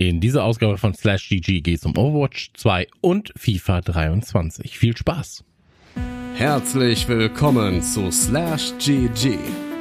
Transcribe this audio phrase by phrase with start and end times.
[0.00, 4.78] In dieser Ausgabe von Slash GG geht es um Overwatch 2 und FIFA 23.
[4.78, 5.44] Viel Spaß!
[6.36, 9.36] Herzlich willkommen zu Slash GG,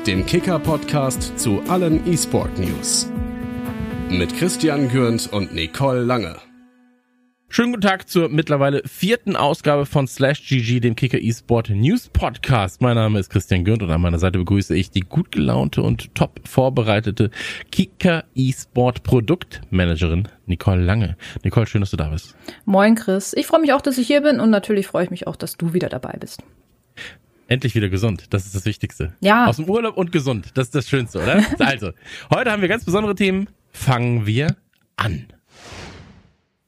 [0.05, 3.09] dem Kicker-Podcast zu allen E-Sport-News.
[4.09, 6.48] Mit Christian Gürnt und Nicole Lange.
[7.51, 12.79] Schönen guten Tag zur mittlerweile vierten Ausgabe von Slash GG, dem Kicker eSport News Podcast.
[12.79, 16.13] Mein Name ist Christian Gürnt und an meiner Seite begrüße ich die gut gelaunte und
[16.13, 17.31] top vorbereitete
[17.71, 21.17] Kicker eSport Produktmanagerin Nicole Lange.
[21.43, 22.35] Nicole, schön, dass du da bist.
[22.65, 25.25] Moin Chris, ich freue mich auch, dass ich hier bin und natürlich freue ich mich
[25.25, 26.43] auch, dass du wieder dabei bist.
[27.47, 29.15] Endlich wieder gesund, das ist das Wichtigste.
[29.21, 29.47] Ja.
[29.47, 31.43] Aus dem Urlaub und gesund, das ist das Schönste, oder?
[31.65, 31.93] also,
[32.31, 33.49] heute haben wir ganz besondere Themen.
[33.71, 34.55] Fangen wir
[34.97, 35.25] an.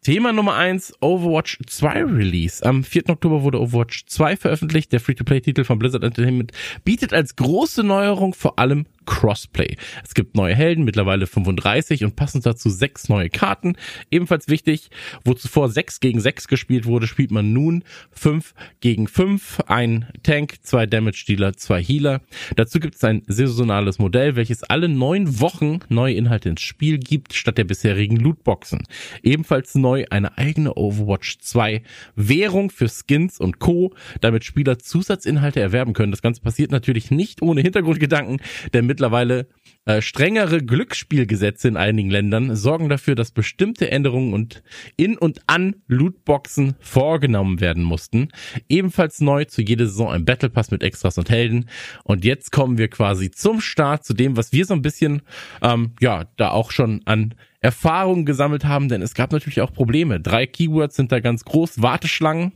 [0.03, 2.65] Thema Nummer eins Overwatch 2 Release.
[2.65, 3.07] Am 4.
[3.09, 4.91] Oktober wurde Overwatch 2 veröffentlicht.
[4.91, 9.75] Der Free-to-Play-Titel von Blizzard Entertainment bietet als große Neuerung vor allem Crossplay.
[10.03, 13.75] Es gibt neue Helden, mittlerweile 35 und passend dazu sechs neue Karten.
[14.09, 14.89] Ebenfalls wichtig,
[15.25, 19.61] wo zuvor 6 gegen 6 gespielt wurde, spielt man nun 5 gegen 5.
[19.67, 22.21] Ein Tank, zwei Damage Dealer, zwei Healer.
[22.55, 27.33] Dazu gibt es ein saisonales Modell, welches alle neun Wochen neue Inhalte ins Spiel gibt,
[27.33, 28.83] statt der bisherigen Lootboxen.
[29.23, 31.81] Ebenfalls neu eine eigene Overwatch 2
[32.15, 36.11] Währung für Skins und Co., damit Spieler Zusatzinhalte erwerben können.
[36.11, 38.41] Das Ganze passiert natürlich nicht ohne Hintergrundgedanken,
[38.73, 39.47] denn mittlerweile
[39.85, 44.61] äh, strengere Glücksspielgesetze in einigen Ländern sorgen dafür, dass bestimmte Änderungen und
[44.97, 48.27] in und an Lootboxen vorgenommen werden mussten.
[48.67, 51.69] Ebenfalls neu zu jeder Saison ein Battle Pass mit Extras und Helden.
[52.03, 55.21] Und jetzt kommen wir quasi zum Start, zu dem, was wir so ein bisschen,
[55.61, 60.19] ähm, ja, da auch schon an Erfahrungen gesammelt haben, denn es gab natürlich auch Probleme.
[60.19, 61.81] Drei Keywords sind da ganz groß.
[61.81, 62.53] Warteschlangen,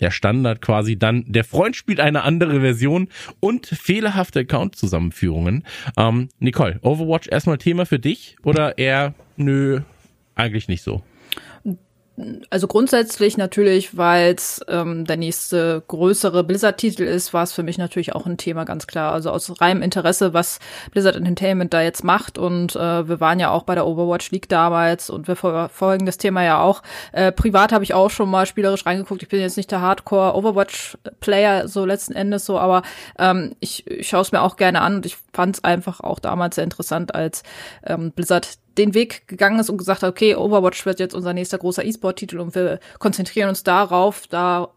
[0.00, 3.08] der Standard quasi, dann der Freund spielt eine andere Version
[3.40, 5.64] und fehlerhafte Account-Zusammenführungen.
[5.96, 9.80] Ähm, Nicole, Overwatch erstmal Thema für dich oder eher, nö,
[10.34, 11.02] eigentlich nicht so?
[12.48, 17.76] Also grundsätzlich natürlich, weil es ähm, der nächste größere Blizzard-Titel ist, war es für mich
[17.76, 19.12] natürlich auch ein Thema, ganz klar.
[19.12, 20.60] Also aus reinem Interesse, was
[20.92, 22.38] Blizzard Entertainment da jetzt macht.
[22.38, 26.16] Und äh, wir waren ja auch bei der Overwatch League damals und wir verfolgen das
[26.16, 26.82] Thema ja auch.
[27.10, 29.24] Äh, privat habe ich auch schon mal spielerisch reingeguckt.
[29.24, 32.82] Ich bin jetzt nicht der Hardcore Overwatch-Player so letzten Endes so, aber
[33.18, 36.20] ähm, ich, ich schaue es mir auch gerne an und ich fand es einfach auch
[36.20, 37.42] damals sehr interessant, als
[37.84, 41.58] ähm, Blizzard den Weg gegangen ist und gesagt hat, okay, Overwatch wird jetzt unser nächster
[41.58, 44.26] großer E-Sport-Titel und wir konzentrieren uns darauf.
[44.26, 44.70] Da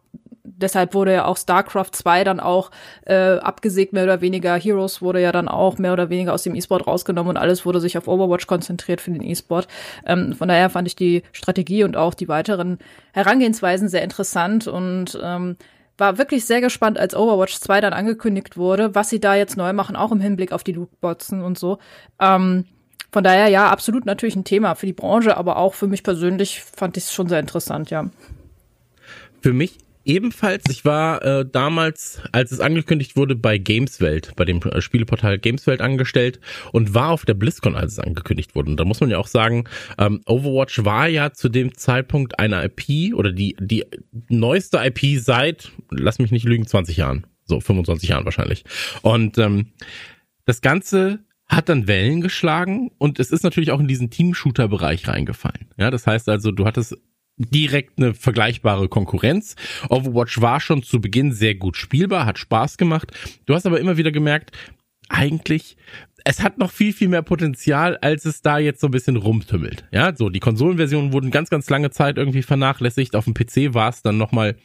[0.43, 2.71] deshalb wurde ja auch StarCraft 2 dann auch
[3.05, 4.55] äh, abgesägt, mehr oder weniger.
[4.55, 7.79] Heroes wurde ja dann auch mehr oder weniger aus dem E-Sport rausgenommen und alles wurde
[7.79, 9.67] sich auf Overwatch konzentriert für den E-Sport.
[10.05, 12.79] Ähm, von daher fand ich die Strategie und auch die weiteren
[13.13, 15.57] Herangehensweisen sehr interessant und ähm,
[15.97, 19.73] war wirklich sehr gespannt, als Overwatch 2 dann angekündigt wurde, was sie da jetzt neu
[19.73, 21.79] machen, auch im Hinblick auf die Lootboxen und so.
[22.19, 22.65] Ähm,
[23.11, 26.61] von daher, ja, absolut natürlich ein Thema für die Branche, aber auch für mich persönlich
[26.61, 28.09] fand ich es schon sehr interessant, ja.
[29.41, 30.63] Für mich ebenfalls.
[30.69, 35.81] Ich war äh, damals, als es angekündigt wurde, bei Gameswelt, bei dem äh, Spieleportal Gameswelt
[35.81, 36.39] angestellt
[36.71, 38.71] und war auf der BlizzCon, als es angekündigt wurde.
[38.71, 39.65] Und da muss man ja auch sagen,
[39.97, 43.85] ähm, Overwatch war ja zu dem Zeitpunkt eine IP oder die, die
[44.29, 47.27] neueste IP seit, lass mich nicht lügen, 20 Jahren.
[47.45, 48.63] So, 25 Jahren wahrscheinlich.
[49.01, 49.71] Und ähm,
[50.45, 55.67] das Ganze hat dann Wellen geschlagen und es ist natürlich auch in diesen Team-Shooter-Bereich reingefallen.
[55.77, 56.97] Ja, das heißt also, du hattest
[57.37, 59.55] direkt eine vergleichbare Konkurrenz.
[59.89, 63.11] Overwatch war schon zu Beginn sehr gut spielbar, hat Spaß gemacht.
[63.45, 64.51] Du hast aber immer wieder gemerkt,
[65.09, 65.77] eigentlich,
[66.25, 69.85] es hat noch viel, viel mehr Potenzial, als es da jetzt so ein bisschen rumtümmelt.
[69.91, 73.15] Ja, so, die Konsolenversionen wurden ganz, ganz lange Zeit irgendwie vernachlässigt.
[73.15, 74.57] Auf dem PC war es dann nochmal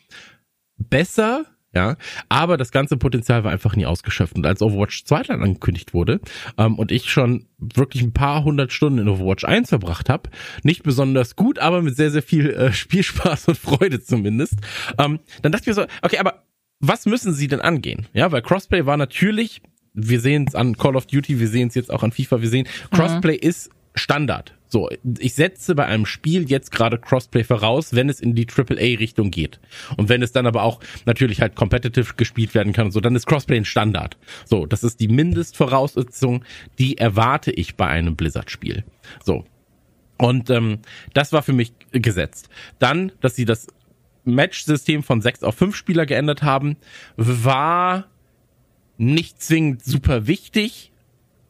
[0.77, 1.45] besser,
[1.75, 1.97] ja,
[2.29, 4.37] aber das ganze Potenzial war einfach nie ausgeschöpft.
[4.37, 6.21] Und als Overwatch 2 dann angekündigt wurde
[6.59, 10.31] ähm, und ich schon wirklich ein paar hundert Stunden in Overwatch 1 verbracht habe,
[10.63, 14.55] nicht besonders gut, aber mit sehr, sehr viel äh, Spielspaß und Freude zumindest,
[14.99, 16.45] ähm, dann dachte ich mir so, okay, aber
[16.81, 18.07] was müssen sie denn angehen?
[18.13, 19.63] Ja, weil Crossplay war natürlich,
[19.95, 22.49] wir sehen es an Call of Duty, wir sehen es jetzt auch an FIFA, wir
[22.49, 23.49] sehen, Crossplay mhm.
[23.49, 24.55] ist Standard.
[24.69, 24.89] So,
[25.19, 29.61] ich setze bei einem Spiel jetzt gerade Crossplay voraus, wenn es in die AAA-Richtung geht.
[29.99, 33.15] Und wenn es dann aber auch natürlich halt competitive gespielt werden kann und so, dann
[33.15, 34.17] ist Crossplay ein Standard.
[34.47, 36.43] So, das ist die Mindestvoraussetzung,
[36.79, 38.85] die erwarte ich bei einem Blizzard-Spiel.
[39.23, 39.45] So.
[40.17, 40.79] Und ähm,
[41.13, 42.49] das war für mich gesetzt.
[42.79, 43.67] Dann, dass sie das
[44.25, 46.77] Match-System von sechs auf fünf Spieler geändert haben,
[47.17, 48.07] war
[48.97, 50.92] nicht zwingend super wichtig,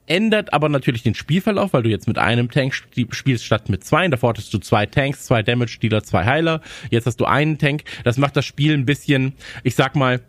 [0.07, 4.07] ändert aber natürlich den Spielverlauf, weil du jetzt mit einem Tank spielst statt mit zwei.
[4.09, 6.61] Davor hattest du zwei Tanks, zwei Damage Dealer, zwei Heiler.
[6.91, 7.85] Jetzt hast du einen Tank.
[8.05, 10.21] Das macht das Spiel ein bisschen, ich sag mal,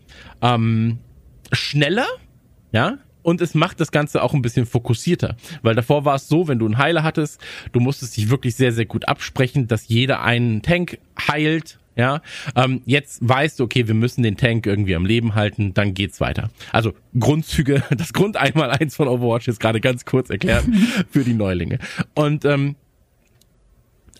[0.41, 0.99] ähm,
[1.51, 2.07] schneller.
[2.71, 5.35] Ja, und es macht das Ganze auch ein bisschen fokussierter.
[5.63, 7.41] Weil davor war es so, wenn du einen Heiler hattest,
[7.71, 11.79] du musstest dich wirklich sehr, sehr gut absprechen, dass jeder einen Tank heilt.
[11.95, 12.21] Ja,
[12.55, 16.19] ähm, jetzt weißt du, okay, wir müssen den Tank irgendwie am Leben halten, dann geht's
[16.19, 16.49] weiter.
[16.71, 20.65] Also Grundzüge, das Grund einmal eins von Overwatch ist gerade ganz kurz erklärt
[21.11, 21.79] für die Neulinge.
[22.15, 22.75] Und ähm,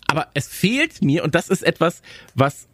[0.06, 2.02] aber es fehlt mir, und das ist etwas,
[2.34, 2.68] was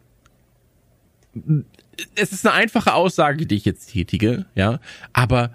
[2.15, 4.79] es ist eine einfache Aussage, die ich jetzt tätige, ja,
[5.13, 5.53] aber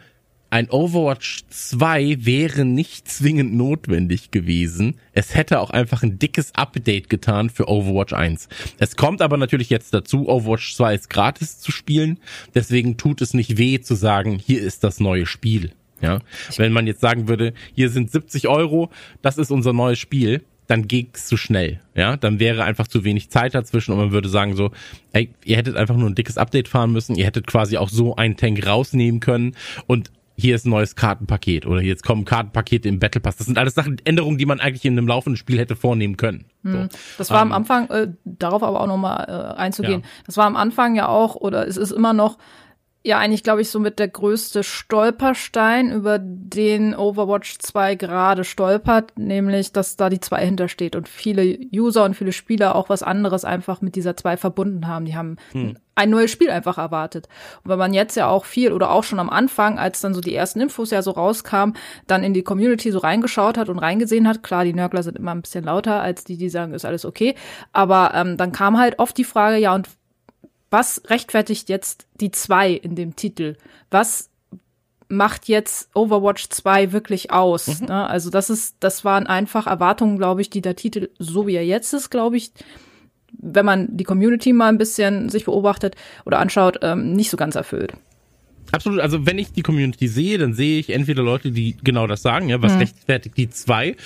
[0.51, 4.97] ein Overwatch 2 wäre nicht zwingend notwendig gewesen.
[5.13, 8.49] Es hätte auch einfach ein dickes Update getan für Overwatch 1.
[8.79, 12.19] Es kommt aber natürlich jetzt dazu, Overwatch 2 ist gratis zu spielen.
[12.55, 15.73] Deswegen tut es nicht weh zu sagen, hier ist das neue Spiel.
[16.01, 16.21] Ja,
[16.57, 18.91] wenn man jetzt sagen würde, hier sind 70 Euro,
[19.23, 21.81] das ist unser neues Spiel, dann ging's zu schnell.
[21.95, 24.73] Ja, dann wäre einfach zu wenig Zeit dazwischen und man würde sagen so,
[25.13, 28.17] ey, ihr hättet einfach nur ein dickes Update fahren müssen, ihr hättet quasi auch so
[28.17, 29.57] einen Tank rausnehmen können
[29.87, 33.37] und hier ist ein neues Kartenpaket oder jetzt kommen Kartenpakete im Battle Pass.
[33.37, 36.47] Das sind alles Sachen, Änderungen, die man eigentlich in einem laufenden Spiel hätte vornehmen können.
[36.63, 36.71] So.
[36.71, 36.89] Hm.
[37.19, 40.09] Das war ähm, am Anfang, äh, darauf aber auch nochmal äh, einzugehen, ja.
[40.27, 42.39] das war am Anfang ja auch, oder es ist immer noch
[43.07, 49.73] ja eigentlich, glaube ich, somit der größte Stolperstein, über den Overwatch 2 gerade stolpert, nämlich,
[49.73, 53.81] dass da die 2 hintersteht und viele User und viele Spieler auch was anderes einfach
[53.81, 55.05] mit dieser 2 verbunden haben.
[55.05, 55.77] Die haben hm.
[55.97, 57.29] Ein neues Spiel einfach erwartet.
[57.65, 60.21] Und wenn man jetzt ja auch viel oder auch schon am Anfang, als dann so
[60.21, 61.77] die ersten Infos ja so rauskamen,
[62.07, 65.35] dann in die Community so reingeschaut hat und reingesehen hat, klar, die Nörgler sind immer
[65.35, 67.35] ein bisschen lauter als die, die sagen, ist alles okay,
[67.73, 69.89] aber ähm, dann kam halt oft die Frage, ja, und
[70.71, 73.57] was rechtfertigt jetzt die 2 in dem Titel?
[73.91, 74.31] Was
[75.09, 77.81] macht jetzt Overwatch 2 wirklich aus?
[77.81, 77.87] Mhm.
[77.87, 78.07] Ne?
[78.07, 81.65] Also das ist, das waren einfach Erwartungen, glaube ich, die der Titel, so wie er
[81.65, 82.53] jetzt ist, glaube ich,
[83.47, 87.55] wenn man die Community mal ein bisschen sich beobachtet oder anschaut, ähm, nicht so ganz
[87.55, 87.95] erfüllt.
[88.73, 92.23] Absolut, also wenn ich die Community sehe, dann sehe ich entweder Leute, die genau das
[92.23, 92.81] sagen, ja, was mhm.
[92.81, 93.97] rechtfertigt die zwei,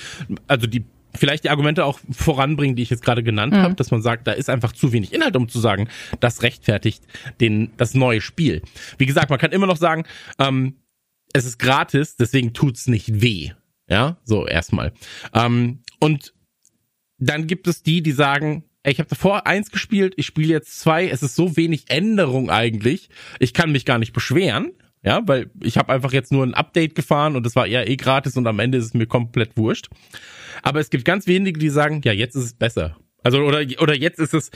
[0.47, 0.85] also die
[1.15, 3.57] vielleicht die Argumente auch voranbringen, die ich jetzt gerade genannt mhm.
[3.57, 5.89] habe, dass man sagt, da ist einfach zu wenig Inhalt, um zu sagen,
[6.19, 7.03] das rechtfertigt
[7.39, 8.61] den, das neue Spiel.
[8.97, 10.05] Wie gesagt, man kann immer noch sagen,
[10.39, 10.75] ähm,
[11.33, 13.51] es ist gratis, deswegen tut's nicht weh.
[13.89, 14.93] Ja, so erstmal.
[15.33, 16.33] Ähm, und
[17.17, 21.07] dann gibt es die, die sagen, ich habe davor eins gespielt, ich spiele jetzt zwei,
[21.07, 24.71] es ist so wenig Änderung eigentlich, ich kann mich gar nicht beschweren.
[25.03, 27.95] Ja, weil ich habe einfach jetzt nur ein Update gefahren und es war eher eh
[27.95, 29.89] gratis und am Ende ist es mir komplett wurscht.
[30.61, 32.97] Aber es gibt ganz wenige, die sagen, ja, jetzt ist es besser.
[33.23, 34.51] Also, oder, oder jetzt ist es,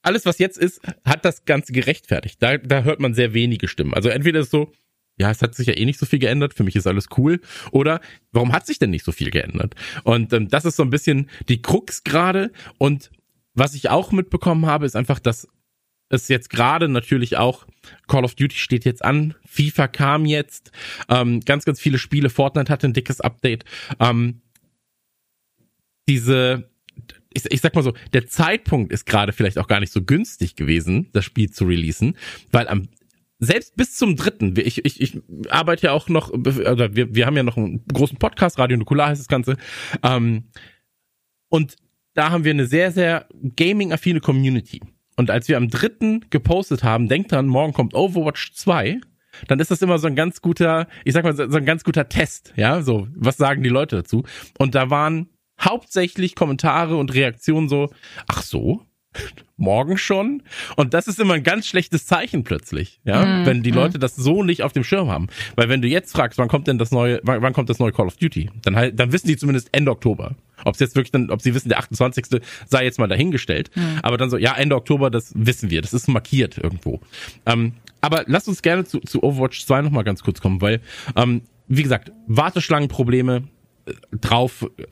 [0.00, 2.42] alles was jetzt ist, hat das Ganze gerechtfertigt.
[2.42, 3.92] Da, da hört man sehr wenige Stimmen.
[3.92, 4.72] Also entweder ist es so,
[5.18, 7.40] ja, es hat sich ja eh nicht so viel geändert, für mich ist alles cool.
[7.70, 8.00] Oder
[8.32, 9.74] warum hat sich denn nicht so viel geändert?
[10.04, 12.52] Und ähm, das ist so ein bisschen die Krux gerade.
[12.78, 13.10] Und
[13.54, 15.48] was ich auch mitbekommen habe, ist einfach, dass
[16.08, 17.66] es jetzt gerade natürlich auch
[18.06, 20.70] Call of Duty steht jetzt an, FIFA kam jetzt,
[21.08, 23.64] ähm, ganz, ganz viele Spiele, Fortnite hatte ein dickes Update.
[23.98, 24.42] Ähm,
[26.08, 26.70] diese,
[27.32, 30.54] ich, ich sag mal so, der Zeitpunkt ist gerade vielleicht auch gar nicht so günstig
[30.54, 32.16] gewesen, das Spiel zu releasen,
[32.52, 32.88] weil am
[33.38, 37.36] selbst bis zum dritten, ich, ich, ich arbeite ja auch noch, oder wir, wir haben
[37.36, 39.56] ja noch einen großen Podcast, Radio Nukular heißt das Ganze,
[40.02, 40.44] ähm,
[41.48, 41.76] und
[42.14, 44.80] da haben wir eine sehr, sehr gaming-affine Community.
[45.16, 49.00] Und als wir am dritten gepostet haben, denkt dann, morgen kommt Overwatch 2,
[49.48, 52.08] dann ist das immer so ein ganz guter, ich sag mal, so ein ganz guter
[52.08, 54.24] Test, ja, so, was sagen die Leute dazu?
[54.58, 55.28] Und da waren
[55.60, 57.90] hauptsächlich Kommentare und Reaktionen so,
[58.28, 58.85] ach so,
[59.56, 60.42] morgen schon?
[60.76, 63.74] Und das ist immer ein ganz schlechtes Zeichen plötzlich, ja, mm, wenn die mm.
[63.74, 65.28] Leute das so nicht auf dem Schirm haben.
[65.54, 67.92] Weil wenn du jetzt fragst, wann kommt denn das neue, wann, wann kommt das neue
[67.92, 70.36] Call of Duty, dann halt, dann wissen die zumindest Ende Oktober.
[70.64, 72.40] Ob es jetzt wirklich dann, ob sie wissen, der 28.
[72.66, 73.70] sei jetzt mal dahingestellt.
[73.74, 73.80] Mm.
[74.02, 77.00] Aber dann so, ja, Ende Oktober, das wissen wir, das ist markiert irgendwo.
[77.46, 80.80] Ähm, aber lass uns gerne zu, zu Overwatch 2 nochmal ganz kurz kommen, weil,
[81.16, 83.44] ähm, wie gesagt, Warteschlangenprobleme
[83.86, 84.84] äh, drauf, äh,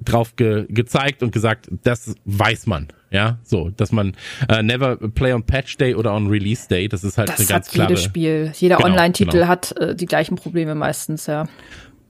[0.00, 2.88] drauf ge gezeigt und gesagt, das weiß man.
[3.10, 4.14] Ja, so, dass man
[4.48, 7.46] äh, never play on Patch Day oder on Release Day, das ist halt das eine
[7.46, 7.90] ganz klare.
[7.90, 9.46] Jedes Spiel, jeder genau, Online-Titel genau.
[9.46, 11.46] hat äh, die gleichen Probleme meistens, ja.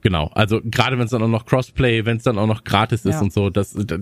[0.07, 3.03] Genau, also gerade wenn es dann auch noch Crossplay, wenn es dann auch noch gratis
[3.03, 3.19] ist ja.
[3.19, 3.99] und so, das, das,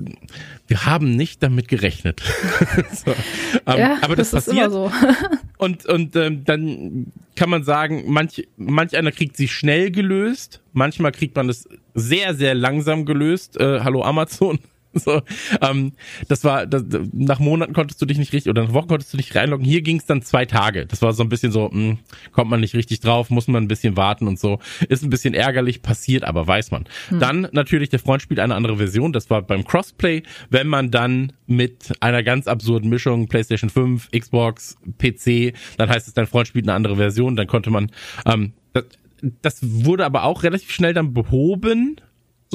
[0.67, 2.21] wir haben nicht damit gerechnet.
[2.91, 3.09] so.
[3.65, 4.71] ähm, ja, aber das, das passiert.
[4.71, 4.91] so.
[5.57, 11.11] und und ähm, dann kann man sagen, manch manch einer kriegt sie schnell gelöst, manchmal
[11.11, 13.59] kriegt man es sehr sehr langsam gelöst.
[13.59, 14.59] Äh, hallo Amazon.
[15.05, 15.21] So,
[15.61, 15.91] ähm,
[16.29, 19.17] das war, das, nach Monaten konntest du dich nicht richtig, oder nach Wochen konntest du
[19.17, 19.65] dich reinloggen.
[19.65, 20.85] Hier ging es dann zwei Tage.
[20.85, 21.97] Das war so ein bisschen so, mh, hm,
[22.31, 24.59] kommt man nicht richtig drauf, muss man ein bisschen warten und so.
[24.87, 26.85] Ist ein bisschen ärgerlich, passiert, aber weiß man.
[27.09, 27.19] Hm.
[27.19, 29.11] Dann natürlich, der Freund spielt eine andere Version.
[29.11, 34.77] Das war beim Crossplay, wenn man dann mit einer ganz absurden Mischung, PlayStation 5, Xbox,
[34.97, 37.91] PC, dann heißt es, dein Freund spielt eine andere Version, dann konnte man,
[38.25, 38.85] ähm, das,
[39.41, 41.97] das wurde aber auch relativ schnell dann behoben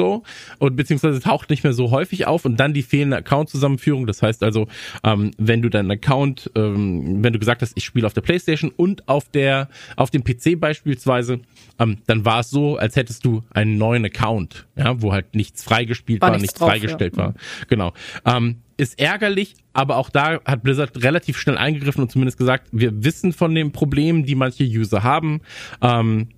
[0.00, 0.23] so
[0.59, 4.07] und beziehungsweise taucht nicht mehr so häufig auf und dann die fehlende Account-Zusammenführung.
[4.07, 4.66] Das heißt also,
[5.04, 8.73] ähm, wenn du deinen Account, ähm, wenn du gesagt hast, ich spiele auf der PlayStation
[8.75, 11.40] und auf der auf dem PC beispielsweise,
[11.78, 15.62] ähm, dann war es so, als hättest du einen neuen Account, ja, wo halt nichts
[15.62, 17.25] freigespielt war, war nichts, drauf, freigestellt ja.
[17.25, 17.35] war.
[17.69, 17.92] Genau.
[18.25, 23.04] Ähm, ist ärgerlich, aber auch da hat Blizzard relativ schnell eingegriffen und zumindest gesagt, wir
[23.04, 25.42] wissen von den Problemen, die manche User haben.
[25.83, 26.28] Ähm,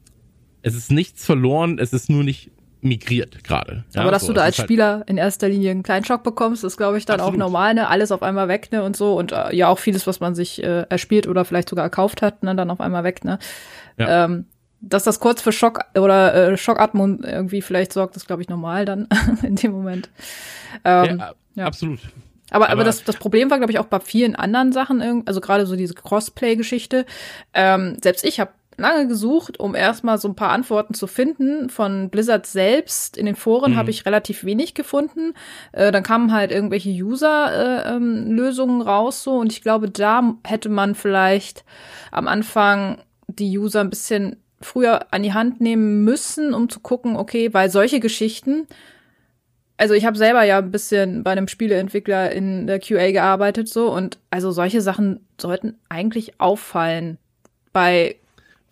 [0.62, 2.50] es ist nichts verloren, es ist nur nicht
[2.83, 3.85] migriert gerade.
[3.95, 6.25] Ja, aber dass so, du da als halt Spieler in erster Linie einen kleinen Schock
[6.25, 7.41] bekommst, ist, glaube ich, dann absolut.
[7.41, 7.89] auch normal, ne?
[7.89, 8.83] Alles auf einmal weg, ne?
[8.83, 9.17] Und so.
[9.17, 12.43] Und äh, ja, auch vieles, was man sich äh, erspielt oder vielleicht sogar erkauft hat,
[12.43, 12.55] ne?
[12.57, 13.39] Dann auf einmal weg, ne?
[13.97, 14.25] Ja.
[14.25, 14.47] Ähm,
[14.81, 18.85] dass das kurz für Schock oder äh, Schockatmung irgendwie vielleicht sorgt, ist, glaube ich, normal
[18.85, 19.07] dann
[19.43, 20.11] in dem Moment.
[20.85, 22.01] Ähm, ja, ja, absolut.
[22.51, 25.41] Aber, aber, aber das, das Problem war, glaube ich, auch bei vielen anderen Sachen, also
[25.41, 27.07] gerade so diese Crossplay-Geschichte.
[27.55, 28.51] Ähm, selbst ich habe
[28.83, 31.71] lange gesucht, um erstmal so ein paar Antworten zu finden.
[31.71, 33.77] Von Blizzard selbst in den Foren mhm.
[33.77, 35.33] habe ich relativ wenig gefunden.
[35.73, 40.69] Äh, dann kamen halt irgendwelche User-Lösungen äh, ähm, raus so und ich glaube, da hätte
[40.69, 41.65] man vielleicht
[42.11, 42.99] am Anfang
[43.29, 47.71] die User ein bisschen früher an die Hand nehmen müssen, um zu gucken, okay, weil
[47.71, 48.67] solche Geschichten
[49.83, 53.93] also ich habe selber ja ein bisschen bei einem Spieleentwickler in der QA gearbeitet so
[53.93, 57.19] und also solche Sachen sollten eigentlich auffallen
[57.73, 58.17] bei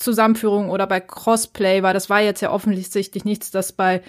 [0.01, 4.03] Zusammenführung oder bei Crossplay, weil das war jetzt ja offensichtlich nichts, das bei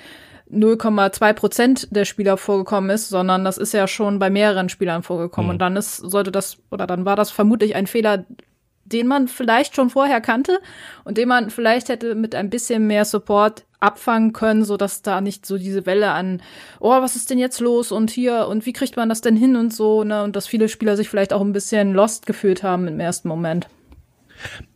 [0.51, 5.48] 0,2 Prozent der Spieler vorgekommen ist, sondern das ist ja schon bei mehreren Spielern vorgekommen.
[5.48, 5.53] Mhm.
[5.53, 8.25] Und dann ist, sollte das, oder dann war das vermutlich ein Fehler,
[8.83, 10.60] den man vielleicht schon vorher kannte
[11.05, 15.21] und den man vielleicht hätte mit ein bisschen mehr Support abfangen können, so dass da
[15.21, 16.41] nicht so diese Welle an,
[16.79, 19.55] oh, was ist denn jetzt los und hier und wie kriegt man das denn hin
[19.55, 22.88] und so, ne, und dass viele Spieler sich vielleicht auch ein bisschen lost gefühlt haben
[22.88, 23.67] im ersten Moment.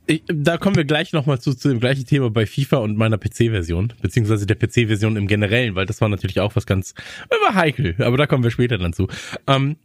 [0.08, 3.18] Ich, da kommen wir gleich nochmal zu, zu dem gleichen Thema bei FIFA und meiner
[3.18, 6.94] PC-Version, beziehungsweise der PC-Version im Generellen, weil das war natürlich auch was ganz
[7.30, 9.08] war heikel, aber da kommen wir später dann zu.
[9.48, 9.78] Ähm,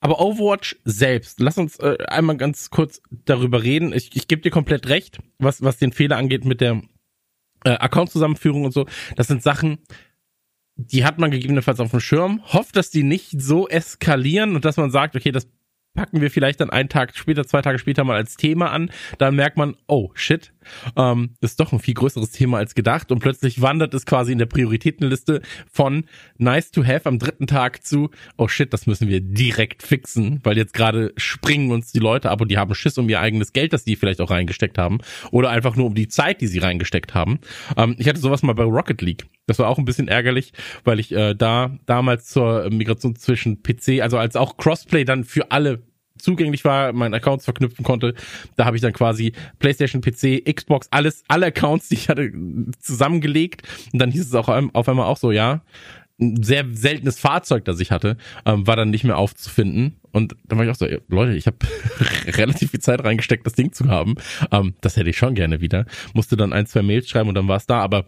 [0.00, 3.92] aber Overwatch selbst, lass uns äh, einmal ganz kurz darüber reden.
[3.92, 6.82] Ich, ich gebe dir komplett recht, was, was den Fehler angeht mit der
[7.64, 8.86] äh, Account-Zusammenführung und so.
[9.16, 9.78] Das sind Sachen,
[10.76, 14.78] die hat man gegebenenfalls auf dem Schirm, hofft, dass die nicht so eskalieren und dass
[14.78, 15.48] man sagt, okay, das
[15.94, 18.90] packen wir vielleicht dann einen Tag später, zwei Tage später mal als Thema an.
[19.18, 20.52] Dann merkt man, oh shit,
[20.96, 24.38] ähm, ist doch ein viel größeres Thema als gedacht und plötzlich wandert es quasi in
[24.38, 26.04] der Prioritätenliste von
[26.38, 30.56] nice to have am dritten Tag zu, oh shit, das müssen wir direkt fixen, weil
[30.56, 33.72] jetzt gerade springen uns die Leute ab und die haben Schiss um ihr eigenes Geld,
[33.72, 34.98] das die vielleicht auch reingesteckt haben
[35.30, 37.40] oder einfach nur um die Zeit, die sie reingesteckt haben.
[37.76, 39.26] Ähm, ich hatte sowas mal bei Rocket League.
[39.46, 40.52] Das war auch ein bisschen ärgerlich,
[40.84, 45.50] weil ich äh, da damals zur Migration zwischen PC, also als auch Crossplay dann für
[45.50, 45.82] alle
[46.22, 48.14] zugänglich war, meinen Accounts verknüpfen konnte.
[48.56, 52.32] Da habe ich dann quasi PlayStation, PC, Xbox, alles, alle Accounts, die ich hatte,
[52.78, 53.62] zusammengelegt.
[53.92, 55.62] Und dann hieß es auch auf einmal auch so, ja,
[56.20, 59.96] ein sehr seltenes Fahrzeug, das ich hatte, ähm, war dann nicht mehr aufzufinden.
[60.12, 61.56] Und dann war ich auch so, Leute, ich habe
[62.26, 64.16] relativ viel Zeit reingesteckt, das Ding zu haben.
[64.50, 65.86] Ähm, das hätte ich schon gerne wieder.
[66.12, 67.80] Musste dann ein, zwei Mails schreiben und dann war es da.
[67.80, 68.06] Aber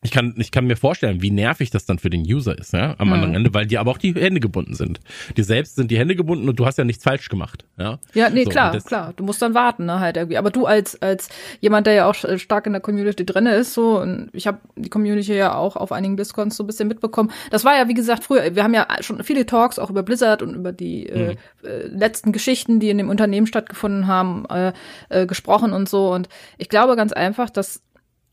[0.00, 2.94] ich kann, ich kann mir vorstellen, wie nervig das dann für den User ist, ja,
[2.98, 3.14] am mhm.
[3.14, 5.00] anderen Ende, weil dir aber auch die Hände gebunden sind.
[5.36, 7.98] Dir selbst sind die Hände gebunden und du hast ja nichts falsch gemacht, ja.
[8.14, 9.12] Ja, nee, so, klar, klar.
[9.16, 10.38] Du musst dann warten, ne, halt irgendwie.
[10.38, 11.28] Aber du als, als
[11.60, 14.88] jemand, der ja auch stark in der Community drinne ist, so, und ich habe die
[14.88, 17.32] Community ja auch auf einigen BlizzCons so ein bisschen mitbekommen.
[17.50, 20.42] Das war ja, wie gesagt, früher, wir haben ja schon viele Talks auch über Blizzard
[20.42, 21.68] und über die äh, mhm.
[21.68, 24.72] äh, letzten Geschichten, die in dem Unternehmen stattgefunden haben, äh,
[25.08, 26.12] äh, gesprochen und so.
[26.12, 27.82] Und ich glaube ganz einfach, dass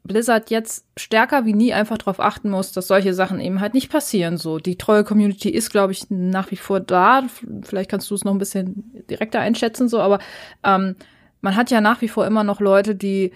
[0.06, 3.92] Blizzard jetzt stärker wie nie einfach darauf achten muss, dass solche Sachen eben halt nicht
[3.92, 4.38] passieren.
[4.38, 7.24] So, die treue Community ist, glaube ich, nach wie vor da.
[7.64, 10.20] Vielleicht kannst du es noch ein bisschen direkter einschätzen, so, aber
[10.64, 10.96] ähm,
[11.42, 13.32] man hat ja nach wie vor immer noch Leute, die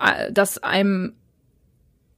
[0.00, 1.14] äh, das einem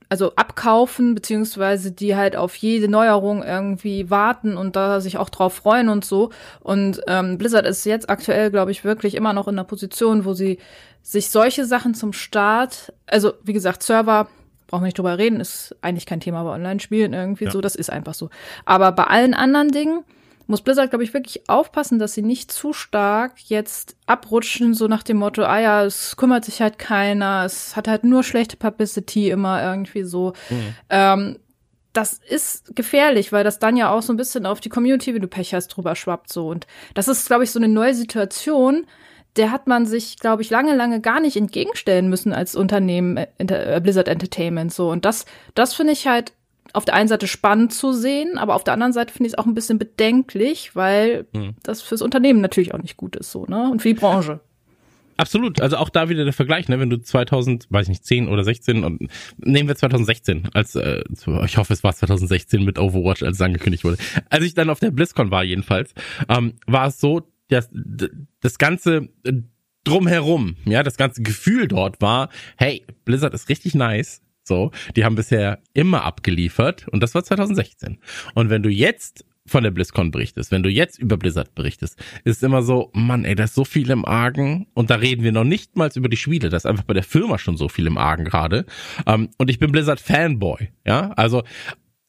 [0.08, 5.54] also abkaufen, beziehungsweise die halt auf jede Neuerung irgendwie warten und da sich auch drauf
[5.54, 6.30] freuen und so.
[6.60, 10.32] Und ähm, Blizzard ist jetzt aktuell, glaube ich, wirklich immer noch in einer Position, wo
[10.32, 10.58] sie
[11.02, 14.28] sich solche Sachen zum Start, also wie gesagt, Server,
[14.66, 17.50] brauchen wir nicht drüber reden, ist eigentlich kein Thema bei Online-Spielen irgendwie ja.
[17.50, 18.30] so, das ist einfach so.
[18.64, 20.04] Aber bei allen anderen Dingen
[20.48, 25.02] muss Blizzard, glaube ich, wirklich aufpassen, dass sie nicht zu stark jetzt abrutschen, so nach
[25.02, 29.30] dem Motto, ah ja, es kümmert sich halt keiner, es hat halt nur schlechte Publicity
[29.30, 30.32] immer irgendwie so.
[30.48, 30.74] Mhm.
[30.88, 31.38] Ähm,
[31.92, 35.22] das ist gefährlich, weil das dann ja auch so ein bisschen auf die Community, wenn
[35.22, 36.48] du Pech hast, drüber schwappt so.
[36.48, 38.86] Und das ist, glaube ich, so eine neue Situation,
[39.36, 43.26] der hat man sich, glaube ich, lange, lange gar nicht entgegenstellen müssen als Unternehmen äh,
[43.38, 44.90] äh, Blizzard Entertainment so.
[44.90, 46.32] Und das, das finde ich halt
[46.74, 49.38] auf der einen Seite spannend zu sehen, aber auf der anderen Seite finde ich es
[49.38, 51.54] auch ein bisschen bedenklich, weil mhm.
[51.62, 53.68] das fürs Unternehmen natürlich auch nicht gut ist, so, ne?
[53.70, 54.40] Und für die Branche.
[55.16, 55.60] absolut.
[55.60, 56.78] Also auch da wieder der Vergleich, ne?
[56.80, 59.08] Wenn du 2000, weiß ich nicht, 10 oder 16 und
[59.38, 61.02] nehmen wir 2016 als, äh,
[61.44, 63.98] ich hoffe es war 2016 mit Overwatch, als es angekündigt wurde.
[64.30, 65.92] Als ich dann auf der BlizzCon war jedenfalls,
[66.28, 67.70] ähm, war es so, dass
[68.40, 69.32] das ganze äh,
[69.84, 74.22] drumherum, ja, das ganze Gefühl dort war, hey, Blizzard ist richtig nice.
[74.48, 77.98] So, die haben bisher immer abgeliefert und das war 2016.
[78.34, 82.42] Und wenn du jetzt von der BlizzCon berichtest, wenn du jetzt über Blizzard berichtest, ist
[82.42, 85.44] immer so, Mann, ey, da ist so viel im Argen und da reden wir noch
[85.44, 87.98] nicht mal über die Spiele, das ist einfach bei der Firma schon so viel im
[87.98, 88.66] Argen gerade.
[89.06, 91.42] Ähm, und ich bin Blizzard Fanboy, ja, also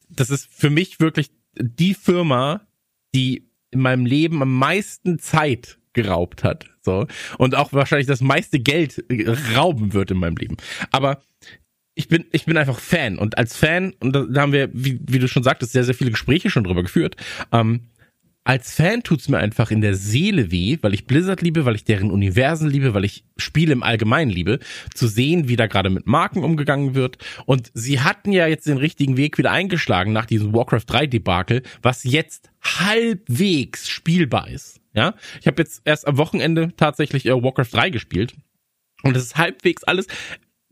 [0.08, 2.62] das ist für mich wirklich die Firma,
[3.14, 7.06] die in meinem Leben am meisten Zeit geraubt hat, so
[7.38, 9.04] und auch wahrscheinlich das meiste Geld
[9.56, 10.56] rauben wird in meinem Leben.
[10.90, 11.22] Aber
[11.94, 15.18] ich bin, ich bin einfach Fan und als Fan, und da, haben wir, wie, wie
[15.18, 17.16] du schon sagtest, sehr, sehr viele Gespräche schon drüber geführt,
[17.52, 17.90] ähm,
[18.42, 21.84] als Fan tut's mir einfach in der Seele weh, weil ich Blizzard liebe, weil ich
[21.84, 24.60] deren Universen liebe, weil ich Spiele im Allgemeinen liebe,
[24.94, 27.18] zu sehen, wie da gerade mit Marken umgegangen wird.
[27.44, 31.62] Und sie hatten ja jetzt den richtigen Weg wieder eingeschlagen nach diesem Warcraft 3 Debakel,
[31.82, 34.80] was jetzt halbwegs spielbar ist.
[34.94, 38.34] Ja, ich habe jetzt erst am Wochenende tatsächlich äh, Warcraft 3 gespielt
[39.02, 40.06] und es ist halbwegs alles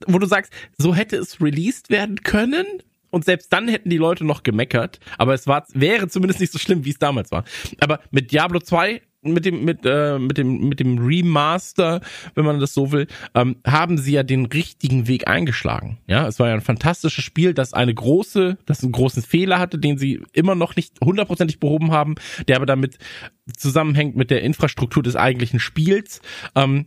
[0.07, 2.67] wo du sagst, so hätte es released werden können.
[3.11, 6.59] Und selbst dann hätten die Leute noch gemeckert, aber es war, wäre zumindest nicht so
[6.59, 7.45] schlimm, wie es damals war.
[7.81, 12.01] Aber mit Diablo 2 mit dem mit äh, mit dem mit dem Remaster,
[12.35, 15.99] wenn man das so will, ähm, haben sie ja den richtigen Weg eingeschlagen.
[16.07, 19.79] Ja, es war ja ein fantastisches Spiel, das eine große, das einen großen Fehler hatte,
[19.79, 22.15] den sie immer noch nicht hundertprozentig behoben haben,
[22.47, 22.99] der aber damit
[23.57, 26.21] zusammenhängt mit der Infrastruktur des eigentlichen Spiels.
[26.55, 26.87] Ähm,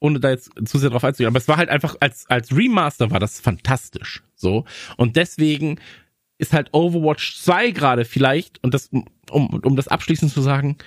[0.00, 3.10] ohne da jetzt zu sehr drauf einzugehen, aber es war halt einfach als als Remaster
[3.10, 4.64] war das fantastisch, so.
[4.96, 5.78] Und deswegen
[6.38, 8.90] ist halt Overwatch 2 gerade vielleicht und das
[9.30, 10.78] um um das abschließend zu sagen,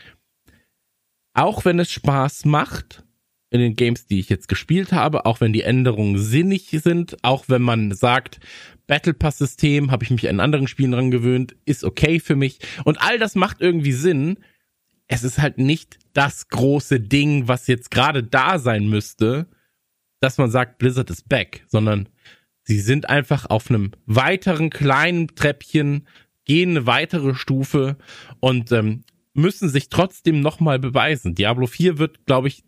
[1.34, 3.03] auch wenn es Spaß macht
[3.50, 7.46] in den Games, die ich jetzt gespielt habe, auch wenn die Änderungen sinnig sind, auch
[7.48, 8.39] wenn man sagt,
[8.88, 12.60] Battle Pass System habe ich mich an anderen Spielen dran gewöhnt, ist okay für mich.
[12.84, 14.39] Und all das macht irgendwie Sinn,
[15.13, 19.47] es ist halt nicht das große Ding, was jetzt gerade da sein müsste,
[20.19, 22.10] dass man sagt, Blizzard ist back, sondern
[22.63, 26.08] sie sind einfach auf einem weiteren kleinen Treppchen,
[26.45, 27.97] gehen eine weitere Stufe
[28.39, 31.36] und ähm, müssen sich trotzdem nochmal beweisen.
[31.36, 32.63] Diablo 4 wird, glaube ich,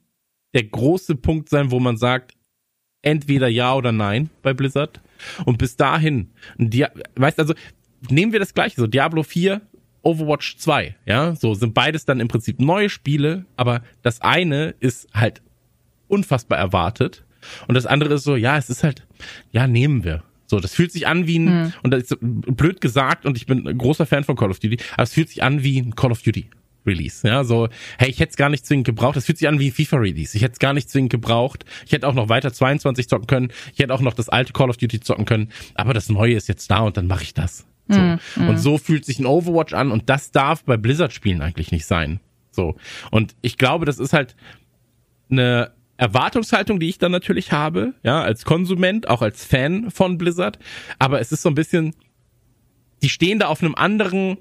[0.53, 2.36] der große Punkt sein, wo man sagt,
[3.01, 5.01] entweder ja oder nein bei Blizzard.
[5.45, 7.55] Und bis dahin, Dia weißt also,
[8.10, 9.62] nehmen wir das gleiche, so Diablo 4
[10.05, 15.07] Overwatch 2, ja, so sind beides dann im Prinzip neue Spiele, aber das eine ist
[15.13, 15.41] halt
[16.07, 17.25] unfassbar erwartet
[17.67, 19.05] und das andere ist so, ja, es ist halt,
[19.51, 20.23] ja, nehmen wir.
[20.45, 21.73] So, das fühlt sich an wie ein, hm.
[21.81, 24.77] und das ist blöd gesagt und ich bin ein großer Fan von Call of Duty,
[24.93, 26.49] aber es fühlt sich an wie ein Call of Duty.
[26.87, 27.27] Release.
[27.27, 29.15] Ja, so, hey, ich hätte es gar nicht zwingend gebraucht.
[29.15, 30.37] Das fühlt sich an wie FIFA Release.
[30.37, 31.65] Ich hätte es gar nicht zwingend gebraucht.
[31.83, 33.51] Ich hätte auch noch weiter 22 zocken können.
[33.73, 35.49] Ich hätte auch noch das alte Call of Duty zocken können.
[35.73, 37.65] Aber das Neue ist jetzt da und dann mache ich das.
[37.88, 38.00] So.
[38.00, 38.50] Mm, mm.
[38.50, 42.19] Und so fühlt sich ein Overwatch an und das darf bei Blizzard-Spielen eigentlich nicht sein.
[42.52, 42.76] So.
[43.12, 44.36] Und ich glaube, das ist halt
[45.30, 50.60] eine Erwartungshaltung, die ich dann natürlich habe, ja, als Konsument, auch als Fan von Blizzard.
[51.00, 51.95] Aber es ist so ein bisschen,
[53.02, 54.38] die stehen da auf einem anderen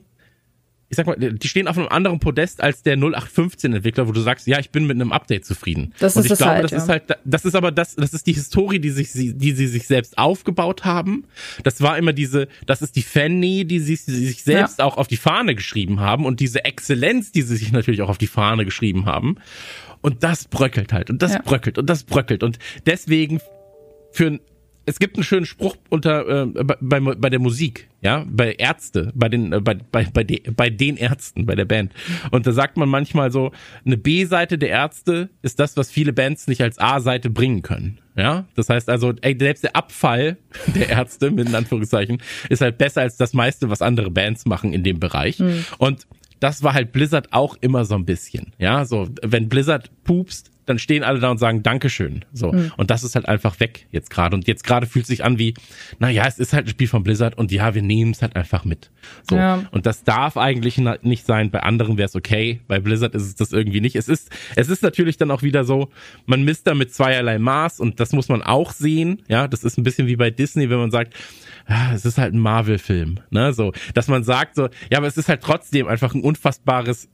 [0.89, 4.21] ich sag mal, die stehen auf einem anderen Podest als der 0815 Entwickler, wo du
[4.21, 5.95] sagst, ja, ich bin mit einem Update zufrieden.
[5.99, 6.79] Das und ist ich das glaube, halt, das ja.
[6.79, 9.87] ist halt, das ist aber das, das ist die Historie, die sich, die sie sich
[9.87, 11.25] selbst aufgebaut haben.
[11.63, 14.85] Das war immer diese, das ist die Fan-Nähe, die sie, die sich selbst ja.
[14.85, 18.19] auch auf die Fahne geschrieben haben und diese Exzellenz, die sie sich natürlich auch auf
[18.19, 19.37] die Fahne geschrieben haben.
[20.03, 21.43] Und das bröckelt halt und das ja.
[21.43, 23.41] bröckelt und das bröckelt und deswegen
[24.13, 24.39] für
[24.87, 26.47] es gibt einen schönen Spruch unter äh,
[26.81, 30.71] bei, bei der Musik, ja, bei Ärzte, bei den äh, bei bei bei, de, bei
[30.71, 31.93] den Ärzten, bei der Band.
[32.31, 33.53] Und da sagt man manchmal so,
[33.85, 37.99] eine B-Seite der Ärzte ist das, was viele Bands nicht als A-Seite bringen können.
[38.17, 40.37] Ja, das heißt also, ey, selbst der Abfall
[40.75, 44.73] der Ärzte mit in Anführungszeichen ist halt besser als das meiste, was andere Bands machen
[44.73, 45.41] in dem Bereich.
[45.41, 45.65] Mhm.
[45.79, 46.07] Und
[46.41, 48.53] das war halt Blizzard auch immer so ein bisschen.
[48.59, 52.25] Ja, so wenn Blizzard pupst, dann stehen alle da und sagen Dankeschön.
[52.33, 52.53] So.
[52.53, 52.73] Mhm.
[52.77, 54.35] Und das ist halt einfach weg jetzt gerade.
[54.37, 55.55] Und jetzt gerade fühlt sich an wie,
[55.99, 58.65] naja, es ist halt ein Spiel von Blizzard und ja, wir nehmen es halt einfach
[58.65, 58.91] mit.
[59.29, 59.37] So.
[59.37, 59.63] Ja.
[59.71, 61.51] Und das darf eigentlich nicht sein.
[61.51, 62.61] Bei anderen wäre es okay.
[62.67, 63.97] Bei Blizzard ist es das irgendwie nicht.
[63.97, 65.91] Es ist, es ist natürlich dann auch wieder so,
[66.27, 69.23] man misst da mit zweierlei Maß und das muss man auch sehen.
[69.29, 71.15] Ja, das ist ein bisschen wie bei Disney, wenn man sagt,
[71.69, 75.17] ja, es ist halt ein Marvel-Film, ne, so, dass man sagt so, ja, aber es
[75.17, 77.09] ist halt trotzdem einfach ein unfassbares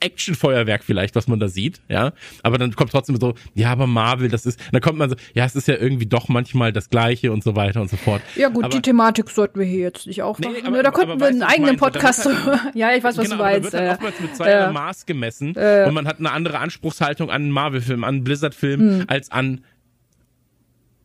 [0.00, 2.12] Actionfeuerwerk vielleicht, was man da sieht, ja.
[2.42, 5.44] Aber dann kommt trotzdem so, ja, aber Marvel, das ist, dann kommt man so, ja,
[5.44, 8.22] es ist ja irgendwie doch manchmal das Gleiche und so weiter und so fort.
[8.36, 10.54] Ja gut, aber, die Thematik sollten wir hier jetzt nicht aufmachen.
[10.54, 12.26] Nee, aber, da könnten wir einen eigenen Podcast.
[12.26, 13.74] Halt, ja, ich weiß, was genau, du meinst.
[13.74, 16.58] Da wird halt oftmals mit zwei äh, Maß gemessen äh, und man hat eine andere
[16.58, 19.04] Anspruchshaltung an einen Marvel-Film, an einen Blizzard-Film hm.
[19.08, 19.62] als an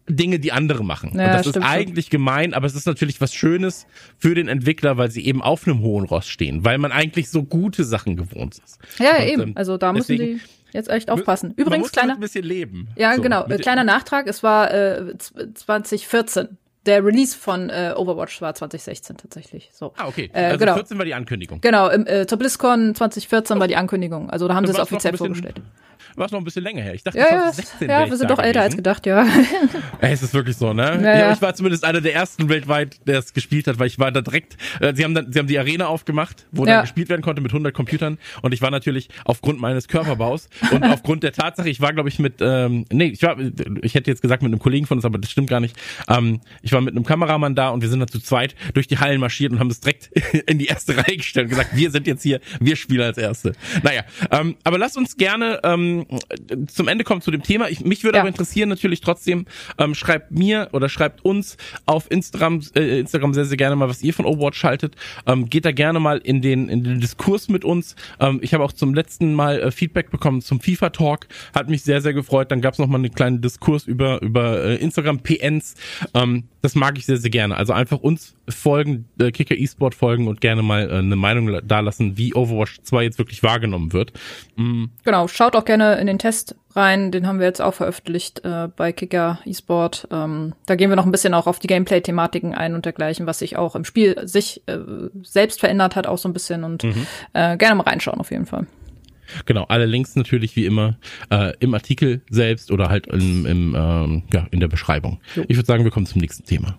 [0.07, 1.11] Dinge, die andere machen.
[1.15, 2.11] Ja, und das ist eigentlich schon.
[2.11, 3.87] gemein, aber es ist natürlich was Schönes
[4.17, 7.43] für den Entwickler, weil sie eben auf einem hohen Ross stehen, weil man eigentlich so
[7.43, 8.79] gute Sachen gewohnt ist.
[8.99, 9.41] Ja, und, eben.
[9.41, 10.39] Ähm, also da müssen die
[10.73, 11.53] jetzt echt aufpassen.
[11.55, 12.13] Übrigens, kleiner.
[12.13, 12.89] ein bisschen leben.
[12.95, 13.45] Ja, so, genau.
[13.47, 14.27] Äh, kleiner Nachtrag.
[14.27, 16.49] Es war äh, 2014.
[16.85, 19.69] Der Release von äh, Overwatch war 2016 tatsächlich.
[19.73, 19.93] So.
[19.97, 20.29] Ah, okay.
[20.33, 20.73] Äh, also genau.
[20.75, 21.61] 14 war die Ankündigung.
[21.61, 24.29] Genau, im, äh, zur BlizzCon 2014 war die Ankündigung.
[24.29, 25.61] Also da haben sie es offiziell vorgestellt
[26.15, 26.93] war es noch ein bisschen länger her.
[26.93, 29.25] Ich dachte, ja, 2016 Ja, wir sind doch älter als gedacht, ja.
[30.01, 30.99] Ey, es ist wirklich so, ne?
[31.03, 33.99] Ja, ja, ich war zumindest einer der ersten weltweit, der es gespielt hat, weil ich
[33.99, 36.75] war da direkt, äh, sie haben dann, sie haben die Arena aufgemacht, wo ja.
[36.75, 40.83] dann gespielt werden konnte mit 100 Computern und ich war natürlich aufgrund meines Körperbaus und
[40.91, 43.37] aufgrund der Tatsache, ich war glaube ich mit, ähm, nee, ich war,
[43.81, 45.75] ich hätte jetzt gesagt mit einem Kollegen von uns, aber das stimmt gar nicht.
[46.07, 48.99] Ähm, ich war mit einem Kameramann da und wir sind dann zu zweit durch die
[48.99, 50.11] Hallen marschiert und haben das direkt
[50.45, 53.53] in die erste Reihe gestellt und gesagt, wir sind jetzt hier, wir spielen als Erste.
[53.81, 56.05] Naja, ähm, aber lasst uns gerne ähm,
[56.67, 57.69] zum Ende kommen zu dem Thema.
[57.69, 58.21] Ich, mich würde ja.
[58.21, 59.45] aber interessieren natürlich trotzdem,
[59.77, 64.03] ähm, schreibt mir oder schreibt uns auf Instagram, äh, Instagram sehr, sehr gerne mal, was
[64.03, 64.95] ihr von Overwatch haltet.
[65.25, 67.95] Ähm, geht da gerne mal in den, in den Diskurs mit uns.
[68.19, 71.27] Ähm, ich habe auch zum letzten Mal äh, Feedback bekommen zum FIFA-Talk.
[71.53, 72.51] Hat mich sehr, sehr gefreut.
[72.51, 75.75] Dann gab es nochmal einen kleinen Diskurs über, über äh, Instagram-PNs.
[76.13, 77.55] Ähm, das mag ich sehr, sehr gerne.
[77.55, 82.17] Also einfach uns folgen, äh, Kicker eSport folgen und gerne mal äh, eine Meinung dalassen,
[82.17, 84.13] wie Overwatch 2 jetzt wirklich wahrgenommen wird.
[84.55, 84.89] Mhm.
[85.03, 88.67] Genau, schaut auch gerne in den Test rein, den haben wir jetzt auch veröffentlicht äh,
[88.75, 90.07] bei Kicker eSport.
[90.11, 93.39] Ähm, da gehen wir noch ein bisschen auch auf die Gameplay-Thematiken ein und dergleichen, was
[93.39, 94.79] sich auch im Spiel sich äh,
[95.21, 97.05] selbst verändert hat, auch so ein bisschen und mhm.
[97.33, 98.65] äh, gerne mal reinschauen auf jeden Fall.
[99.45, 100.97] Genau, alle Links natürlich wie immer
[101.29, 105.19] äh, im Artikel selbst oder halt im, im, ähm, ja, in der Beschreibung.
[105.35, 105.43] Jo.
[105.47, 106.77] Ich würde sagen, wir kommen zum nächsten Thema.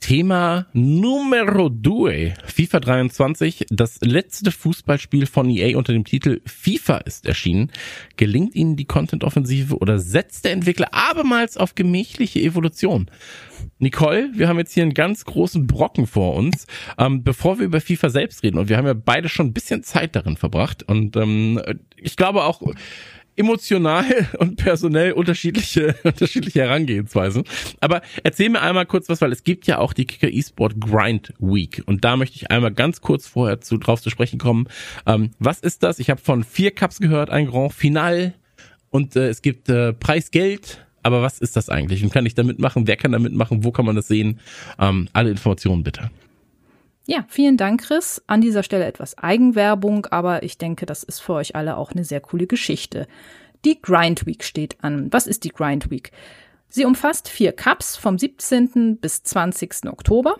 [0.00, 2.34] Thema Numero due.
[2.44, 7.70] FIFA 23, das letzte Fußballspiel von EA unter dem Titel FIFA ist erschienen.
[8.16, 13.10] Gelingt Ihnen die Content-Offensive oder setzt der Entwickler abermals auf gemächliche Evolution?
[13.78, 16.66] Nicole, wir haben jetzt hier einen ganz großen Brocken vor uns.
[16.98, 19.82] Ähm, bevor wir über FIFA selbst reden, und wir haben ja beide schon ein bisschen
[19.82, 21.60] Zeit darin verbracht, und ähm,
[21.96, 22.62] ich glaube auch,
[23.36, 24.04] emotional
[24.38, 27.44] und personell unterschiedliche, unterschiedliche Herangehensweisen.
[27.80, 31.32] Aber erzähl mir einmal kurz was, weil es gibt ja auch die Kicker eSport Grind
[31.38, 31.82] Week.
[31.86, 34.66] Und da möchte ich einmal ganz kurz vorher zu, drauf zu sprechen kommen.
[35.06, 35.98] Ähm, was ist das?
[35.98, 38.34] Ich habe von vier Cups gehört, ein Grand Final
[38.90, 40.84] und äh, es gibt äh, Preisgeld.
[41.02, 42.02] Aber was ist das eigentlich?
[42.04, 42.86] Und kann ich da mitmachen?
[42.86, 43.64] Wer kann da mitmachen?
[43.64, 44.38] Wo kann man das sehen?
[44.78, 46.10] Ähm, alle Informationen bitte.
[47.10, 48.22] Ja, vielen Dank, Chris.
[48.28, 52.04] An dieser Stelle etwas Eigenwerbung, aber ich denke, das ist für euch alle auch eine
[52.04, 53.08] sehr coole Geschichte.
[53.64, 55.12] Die Grind Week steht an.
[55.12, 56.12] Was ist die Grind Week?
[56.68, 58.98] Sie umfasst vier Cups vom 17.
[58.98, 59.86] bis 20.
[59.86, 60.36] Oktober.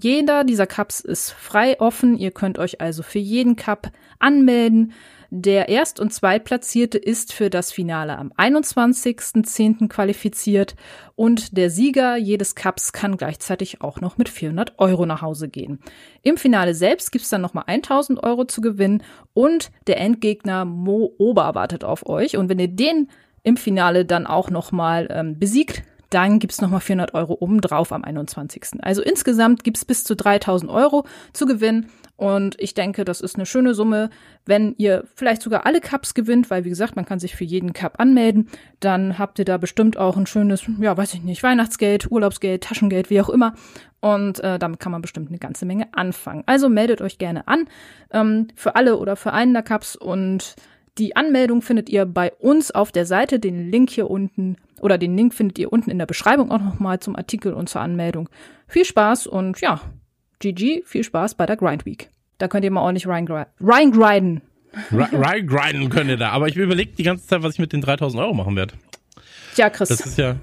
[0.00, 2.16] Jeder dieser Cups ist frei offen.
[2.16, 4.92] Ihr könnt euch also für jeden Cup anmelden.
[5.36, 9.88] Der Erst- und Zweitplatzierte ist für das Finale am 21.10.
[9.88, 10.76] qualifiziert
[11.16, 15.80] und der Sieger jedes Cups kann gleichzeitig auch noch mit 400 Euro nach Hause gehen.
[16.22, 21.56] Im Finale selbst gibt's dann nochmal 1000 Euro zu gewinnen und der Endgegner Mo Ober
[21.56, 23.08] wartet auf euch und wenn ihr den
[23.42, 28.66] im Finale dann auch nochmal ähm, besiegt, dann gibt's nochmal 400 Euro obendrauf am 21.
[28.82, 31.90] Also insgesamt gibt's bis zu 3000 Euro zu gewinnen.
[32.16, 34.08] Und ich denke, das ist eine schöne Summe.
[34.46, 37.72] Wenn ihr vielleicht sogar alle Cups gewinnt, weil wie gesagt, man kann sich für jeden
[37.72, 38.48] Cup anmelden,
[38.78, 43.10] dann habt ihr da bestimmt auch ein schönes, ja, weiß ich nicht, Weihnachtsgeld, Urlaubsgeld, Taschengeld,
[43.10, 43.54] wie auch immer.
[44.00, 46.44] Und äh, damit kann man bestimmt eine ganze Menge anfangen.
[46.46, 47.66] Also meldet euch gerne an
[48.12, 50.54] ähm, für alle oder für einen der Cups und
[50.98, 53.40] die Anmeldung findet ihr bei uns auf der Seite.
[53.40, 57.00] Den Link hier unten oder den Link findet ihr unten in der Beschreibung auch nochmal
[57.00, 58.28] zum Artikel und zur Anmeldung.
[58.68, 59.80] Viel Spaß und ja,
[60.52, 62.10] GG, viel Spaß bei der Grind Week.
[62.38, 64.42] Da könnt ihr mal ordentlich reingrinden.
[64.90, 66.30] Reingrinden könnt ihr da.
[66.30, 68.74] Aber ich überlege die ganze Zeit, was ich mit den 3000 Euro machen werde.
[69.56, 69.88] Ja, Chris.
[69.88, 70.36] Das ist ja,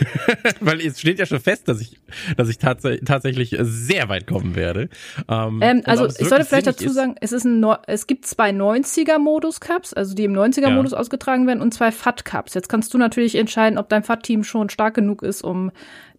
[0.60, 1.96] weil es steht ja schon fest, dass ich,
[2.36, 4.88] dass ich tats tatsächlich sehr weit kommen werde.
[5.28, 9.18] Ähm, ähm, also ich sollte vielleicht dazu sagen, es ist ein, es gibt zwei 90er
[9.18, 10.98] Modus Cups, also die im 90er Modus ja.
[10.98, 12.54] ausgetragen werden und zwei FAT Cups.
[12.54, 15.70] Jetzt kannst du natürlich entscheiden, ob dein FAT Team schon stark genug ist, um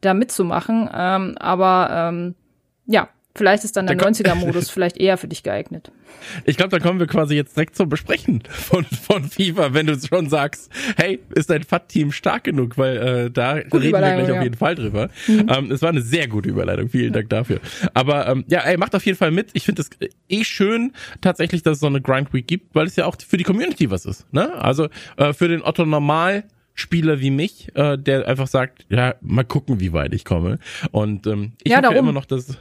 [0.01, 0.89] da mitzumachen.
[0.93, 2.35] Ähm, aber ähm,
[2.85, 5.91] ja, Vielleicht ist dann der 90er-Modus vielleicht eher für dich geeignet.
[6.45, 9.97] Ich glaube, da kommen wir quasi jetzt direkt zum Besprechen von, von FIFA, wenn du
[9.99, 14.27] schon sagst, hey, ist dein FAT-Team stark genug, weil äh, da Gute reden wir gleich
[14.27, 14.37] ja.
[14.37, 15.09] auf jeden Fall drüber.
[15.27, 15.47] Mhm.
[15.47, 17.59] Ähm, es war eine sehr gute Überleitung, vielen Dank dafür.
[17.93, 19.49] Aber ähm, ja, ey, macht auf jeden Fall mit.
[19.53, 19.89] Ich finde es
[20.27, 23.37] eh schön tatsächlich, dass es so eine Grind Week gibt, weil es ja auch für
[23.37, 24.31] die Community was ist.
[24.33, 24.53] Ne?
[24.55, 26.43] Also äh, für den Otto Normal
[26.79, 30.59] Spieler wie mich, äh, der einfach sagt, ja, mal gucken, wie weit ich komme.
[30.91, 32.57] Und ähm, ich ja, habe ja immer noch das.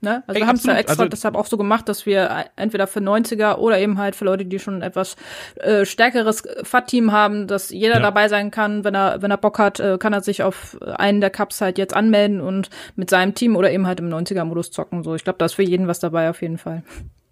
[0.00, 0.22] Ne?
[0.28, 2.86] Also Ey, wir haben es ja extra also, deshalb auch so gemacht, dass wir entweder
[2.86, 5.16] für 90er oder eben halt für Leute, die schon etwas
[5.56, 8.00] äh, stärkeres FAT-Team haben, dass jeder ja.
[8.00, 8.84] dabei sein kann.
[8.84, 11.78] Wenn er, wenn er Bock hat, äh, kann er sich auf einen der Cups halt
[11.78, 15.02] jetzt anmelden und mit seinem Team oder eben halt im 90er-Modus zocken.
[15.02, 16.84] So, ich glaube, da ist für jeden was dabei auf jeden Fall.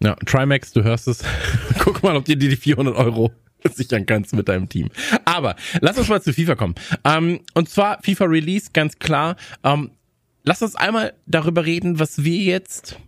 [0.03, 1.23] Ja, Trimax, du hörst es.
[1.79, 3.31] Guck mal, ob dir die 400 Euro
[3.75, 4.91] sichern kannst mit deinem Team.
[5.25, 6.75] Aber lass uns mal zu FIFA kommen.
[7.05, 9.37] Ähm, und zwar FIFA Release, ganz klar.
[9.63, 9.93] Ähm,
[10.47, 12.99] lass uns einmal darüber reden, was wir jetzt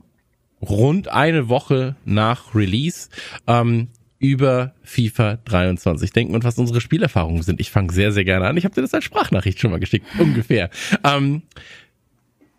[0.61, 3.09] rund eine Woche nach Release
[3.47, 7.61] ähm, über FIFA 23 denken und was unsere Spielerfahrungen sind.
[7.61, 8.57] Ich fange sehr, sehr gerne an.
[8.57, 10.69] Ich habe dir das als Sprachnachricht schon mal geschickt, ungefähr.
[11.05, 11.43] Ähm,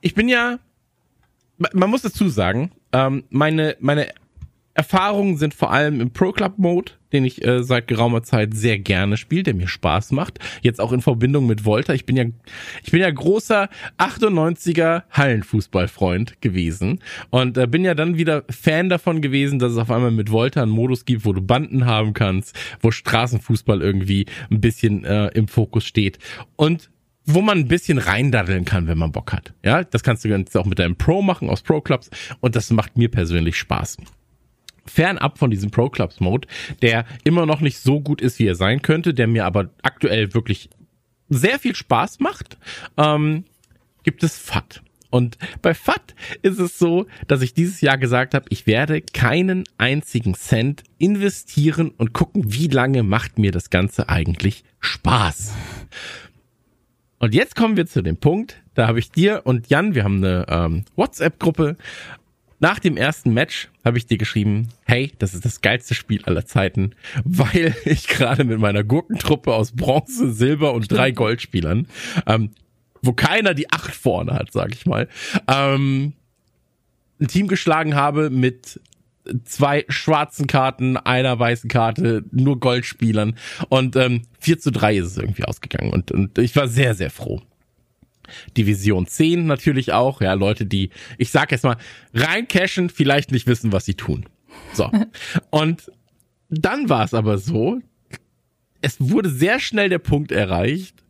[0.02, 0.60] ich bin ja,
[1.58, 4.08] man muss dazu sagen, ähm, meine, meine
[4.80, 8.80] Erfahrungen sind vor allem im Pro Club Mode, den ich äh, seit geraumer Zeit sehr
[8.80, 10.40] gerne spiele, der mir Spaß macht.
[10.62, 11.94] Jetzt auch in Verbindung mit Volta.
[11.94, 12.24] Ich bin ja,
[12.82, 19.20] ich bin ja großer 98er Hallenfußballfreund gewesen und äh, bin ja dann wieder Fan davon
[19.20, 22.58] gewesen, dass es auf einmal mit Volta einen Modus gibt, wo du Banden haben kannst,
[22.80, 26.20] wo Straßenfußball irgendwie ein bisschen äh, im Fokus steht
[26.56, 26.90] und
[27.26, 29.54] wo man ein bisschen reindaddeln kann, wenn man Bock hat.
[29.62, 32.72] Ja, das kannst du jetzt auch mit deinem Pro machen aus Pro Clubs und das
[32.72, 33.98] macht mir persönlich Spaß
[34.90, 36.48] fernab von diesem Pro Clubs Mode,
[36.82, 40.34] der immer noch nicht so gut ist, wie er sein könnte, der mir aber aktuell
[40.34, 40.70] wirklich
[41.30, 42.58] sehr viel Spaß macht,
[42.98, 43.46] ähm,
[44.04, 44.82] gibt es FAT.
[45.12, 49.64] Und bei FAT ist es so, dass ich dieses Jahr gesagt habe, ich werde keinen
[49.78, 55.54] einzigen Cent investieren und gucken, wie lange macht mir das Ganze eigentlich Spaß.
[57.18, 60.24] Und jetzt kommen wir zu dem Punkt, da habe ich dir und Jan, wir haben
[60.24, 61.76] eine ähm, WhatsApp-Gruppe,
[62.60, 66.46] nach dem ersten Match habe ich dir geschrieben, hey, das ist das geilste Spiel aller
[66.46, 66.92] Zeiten,
[67.24, 71.88] weil ich gerade mit meiner Gurkentruppe aus Bronze, Silber und drei Goldspielern,
[72.26, 72.52] ähm,
[73.02, 75.08] wo keiner die acht vorne hat, sag ich mal,
[75.48, 76.14] ähm,
[77.20, 78.80] ein Team geschlagen habe mit
[79.46, 83.36] zwei schwarzen Karten, einer weißen Karte, nur Goldspielern.
[83.70, 85.92] Und ähm, 4 zu 3 ist es irgendwie ausgegangen.
[85.92, 87.42] Und, und ich war sehr, sehr froh.
[88.58, 91.78] Division 10 natürlich auch, ja, Leute, die, ich sag jetzt mal,
[92.14, 94.26] rein cashen, vielleicht nicht wissen, was sie tun.
[94.74, 94.92] So.
[95.50, 95.92] Und
[96.50, 97.80] dann war es aber so,
[98.82, 101.04] es wurde sehr schnell der Punkt erreicht,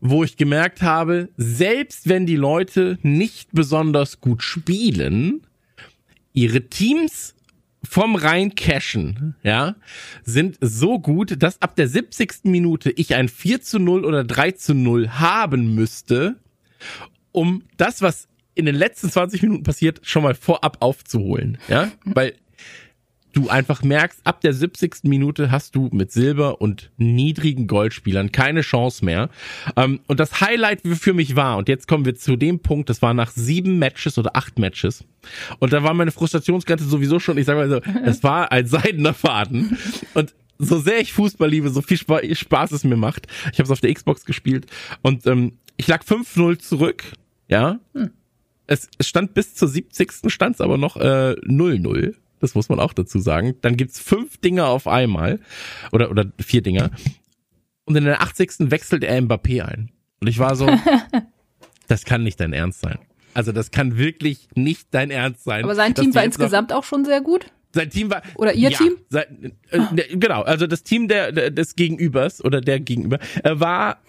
[0.00, 5.42] wo ich gemerkt habe, selbst wenn die Leute nicht besonders gut spielen,
[6.32, 7.34] ihre Teams
[7.82, 9.76] vom rein Cashen, ja,
[10.24, 12.44] sind so gut, dass ab der 70.
[12.44, 16.36] Minute ich ein 4 zu 0 oder 3 zu 0 haben müsste,
[17.32, 21.58] um das, was in den letzten 20 Minuten passiert, schon mal vorab aufzuholen.
[21.68, 22.34] Ja, weil
[23.36, 25.04] du einfach merkst, ab der 70.
[25.04, 29.28] Minute hast du mit Silber und niedrigen Goldspielern keine Chance mehr.
[29.76, 33.02] Ähm, und das Highlight für mich war, und jetzt kommen wir zu dem Punkt, das
[33.02, 35.04] war nach sieben Matches oder acht Matches.
[35.58, 39.12] Und da war meine Frustrationsgrenze sowieso schon, ich sag mal so, es war ein seidener
[39.12, 39.76] Faden.
[40.14, 43.26] Und so sehr ich Fußball liebe, so viel Spaß es mir macht.
[43.52, 44.66] Ich habe es auf der Xbox gespielt
[45.02, 47.04] und ähm, ich lag 5-0 zurück,
[47.48, 47.78] ja.
[47.94, 48.10] Hm.
[48.66, 50.10] Es, es stand bis zur 70.
[50.26, 52.14] stand aber noch äh, 0-0.
[52.40, 53.54] Das muss man auch dazu sagen.
[53.60, 55.40] Dann gibt's fünf Dinger auf einmal.
[55.92, 56.90] Oder, oder vier Dinger.
[57.84, 58.70] Und in der 80.
[58.70, 59.90] wechselt er Mbappé ein.
[60.20, 60.68] Und ich war so,
[61.88, 62.98] das kann nicht dein Ernst sein.
[63.34, 65.64] Also das kann wirklich nicht dein Ernst sein.
[65.64, 67.46] Aber sein Team war insgesamt auch schon sehr gut.
[67.74, 68.22] Sein Team war.
[68.36, 68.96] Oder ihr ja, Team?
[69.10, 74.00] Sein, äh, genau, also das Team der, der, des Gegenübers oder der Gegenüber äh, war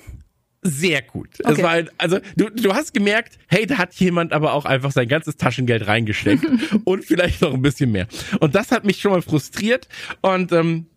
[0.67, 1.29] sehr gut.
[1.43, 1.53] Okay.
[1.53, 4.91] Es war halt, also du, du hast gemerkt, hey, da hat jemand aber auch einfach
[4.91, 6.45] sein ganzes Taschengeld reingesteckt
[6.83, 8.07] und vielleicht noch ein bisschen mehr.
[8.39, 9.87] Und das hat mich schon mal frustriert
[10.21, 10.87] und ähm,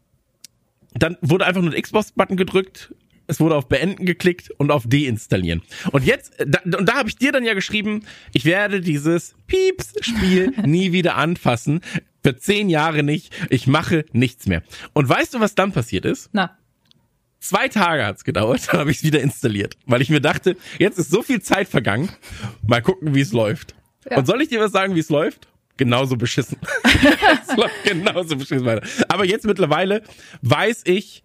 [0.94, 2.92] dann wurde einfach nur der Xbox-Button gedrückt,
[3.30, 5.62] es wurde auf Beenden geklickt und auf Deinstallieren.
[5.92, 8.02] Und jetzt, da, und da habe ich dir dann ja geschrieben,
[8.32, 11.80] ich werde dieses Pieps-Spiel nie wieder anfassen.
[12.24, 13.32] Für zehn Jahre nicht.
[13.48, 14.62] Ich mache nichts mehr.
[14.94, 16.28] Und weißt du, was dann passiert ist?
[16.32, 16.58] Na.
[17.40, 20.98] Zwei Tage hat's gedauert, dann habe ich es wieder installiert, weil ich mir dachte, jetzt
[20.98, 22.10] ist so viel Zeit vergangen,
[22.66, 23.74] mal gucken, wie es läuft.
[24.08, 24.18] Ja.
[24.18, 25.48] Und soll ich dir was sagen, wie es läuft?
[25.76, 26.58] Genauso beschissen.
[27.48, 28.86] es läuft genauso beschissen weiter.
[29.08, 30.02] Aber jetzt mittlerweile
[30.42, 31.24] weiß ich,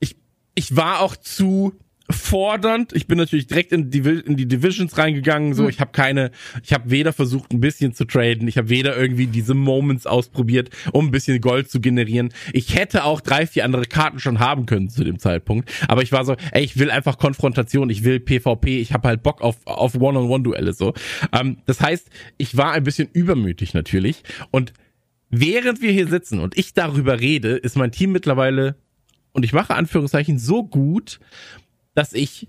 [0.00, 0.16] ich,
[0.54, 1.74] ich war auch zu
[2.10, 2.92] fordernd.
[2.94, 5.54] Ich bin natürlich direkt in die, in die Divisions reingegangen.
[5.54, 5.68] So, mhm.
[5.68, 6.30] ich habe keine,
[6.62, 10.70] ich habe weder versucht, ein bisschen zu traden, ich habe weder irgendwie diese Moments ausprobiert,
[10.92, 12.30] um ein bisschen Gold zu generieren.
[12.52, 15.70] Ich hätte auch drei, vier andere Karten schon haben können zu dem Zeitpunkt.
[15.86, 19.22] Aber ich war so, ey, ich will einfach Konfrontation, ich will PvP, ich habe halt
[19.22, 20.94] Bock auf, auf One-on-One-Duelle so.
[21.32, 24.22] Ähm, das heißt, ich war ein bisschen übermütig natürlich.
[24.50, 24.72] Und
[25.28, 28.76] während wir hier sitzen und ich darüber rede, ist mein Team mittlerweile
[29.32, 31.20] und ich mache Anführungszeichen so gut,
[31.98, 32.46] dass ich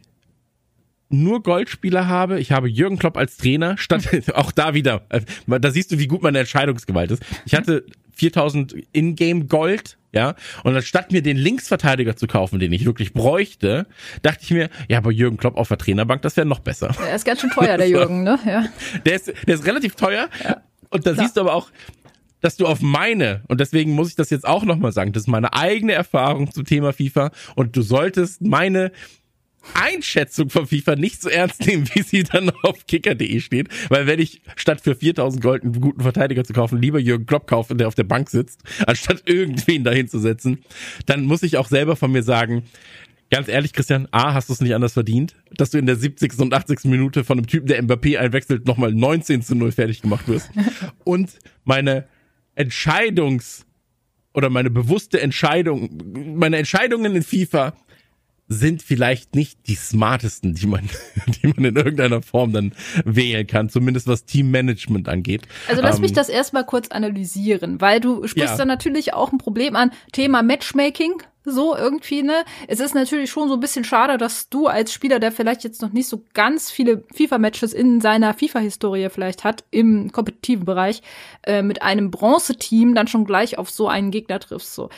[1.10, 2.40] nur Goldspieler habe.
[2.40, 5.08] Ich habe Jürgen Klopp als Trainer, statt auch da wieder.
[5.10, 7.24] Äh, da siehst du, wie gut meine Entscheidungsgewalt ist.
[7.46, 7.84] Ich hatte
[8.14, 13.88] 4000 Ingame Gold, ja, und anstatt mir den Linksverteidiger zu kaufen, den ich wirklich bräuchte,
[14.22, 16.96] dachte ich mir, ja, aber Jürgen Klopp auf der Trainerbank, das wäre noch besser.
[17.04, 18.38] Er ist ganz schön teuer, der Jürgen, ne?
[18.46, 18.66] Ja.
[19.04, 20.30] Der ist, der ist relativ teuer.
[20.44, 20.62] Ja.
[20.92, 21.26] Und da Klar.
[21.26, 21.72] siehst du aber auch,
[22.42, 25.28] dass du auf meine, und deswegen muss ich das jetzt auch nochmal sagen, das ist
[25.28, 28.92] meine eigene Erfahrung zum Thema FIFA und du solltest meine
[29.74, 33.70] Einschätzung von FIFA nicht so ernst nehmen, wie sie dann auf kicker.de steht.
[33.90, 37.48] Weil wenn ich statt für 4000 Gold einen guten Verteidiger zu kaufen, lieber Jürgen Klopp
[37.48, 40.60] kaufe, der auf der Bank sitzt, anstatt irgendwen dahin zu setzen,
[41.06, 42.64] dann muss ich auch selber von mir sagen,
[43.30, 46.40] ganz ehrlich, Christian, A, hast du es nicht anders verdient, dass du in der 70.
[46.40, 46.86] und 80.
[46.86, 50.50] Minute von einem Typen, der Mbappé einwechselt, nochmal 19 zu 0 fertig gemacht wirst.
[51.04, 51.32] Und
[51.64, 52.08] meine
[52.56, 53.66] Entscheidungs-
[54.34, 57.74] oder meine bewusste Entscheidung, meine Entscheidungen in FIFA
[58.50, 60.90] sind vielleicht nicht die smartesten, die man,
[61.28, 62.74] die man in irgendeiner Form dann
[63.06, 65.44] wählen kann, zumindest was Teammanagement angeht.
[65.68, 68.58] Also lass ähm, mich das erstmal kurz analysieren, weil du sprichst ja.
[68.58, 72.44] da natürlich auch ein Problem an, Thema Matchmaking, so irgendwie, ne?
[72.68, 75.82] Es ist natürlich schon so ein bisschen schade, dass du als Spieler, der vielleicht jetzt
[75.82, 81.02] noch nicht so ganz viele FIFA-Matches in seiner FIFA-Historie vielleicht hat, im kompetitiven Bereich,
[81.44, 84.90] äh, mit einem Bronze-Team dann schon gleich auf so einen Gegner triffst, so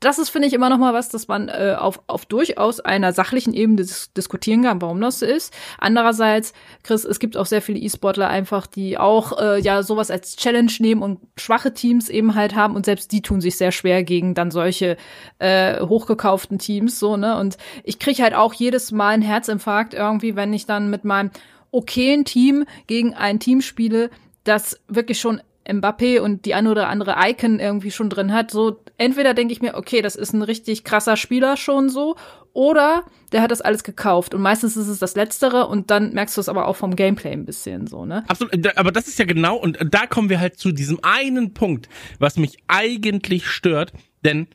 [0.00, 3.12] das ist, finde ich, immer noch mal was, dass man äh, auf, auf durchaus einer
[3.12, 5.52] sachlichen Ebene dis diskutieren kann, warum das so ist.
[5.78, 6.52] Andererseits,
[6.84, 10.72] Chris, es gibt auch sehr viele E-Sportler einfach, die auch äh, ja sowas als Challenge
[10.78, 14.34] nehmen und schwache Teams eben halt haben und selbst die tun sich sehr schwer gegen
[14.34, 14.96] dann solche
[15.40, 17.36] äh, hochgekauften Teams so ne.
[17.36, 21.30] Und ich kriege halt auch jedes Mal einen Herzinfarkt irgendwie, wenn ich dann mit meinem
[21.72, 24.10] okayen Team gegen ein Team spiele,
[24.44, 28.80] das wirklich schon Mbappé und die eine oder andere Icon irgendwie schon drin hat, so
[28.96, 32.16] entweder denke ich mir, okay, das ist ein richtig krasser Spieler schon so,
[32.52, 36.36] oder der hat das alles gekauft und meistens ist es das Letztere und dann merkst
[36.36, 38.24] du es aber auch vom Gameplay ein bisschen so, ne?
[38.26, 41.88] Absolut, aber das ist ja genau und da kommen wir halt zu diesem einen Punkt,
[42.18, 43.92] was mich eigentlich stört,
[44.24, 44.48] denn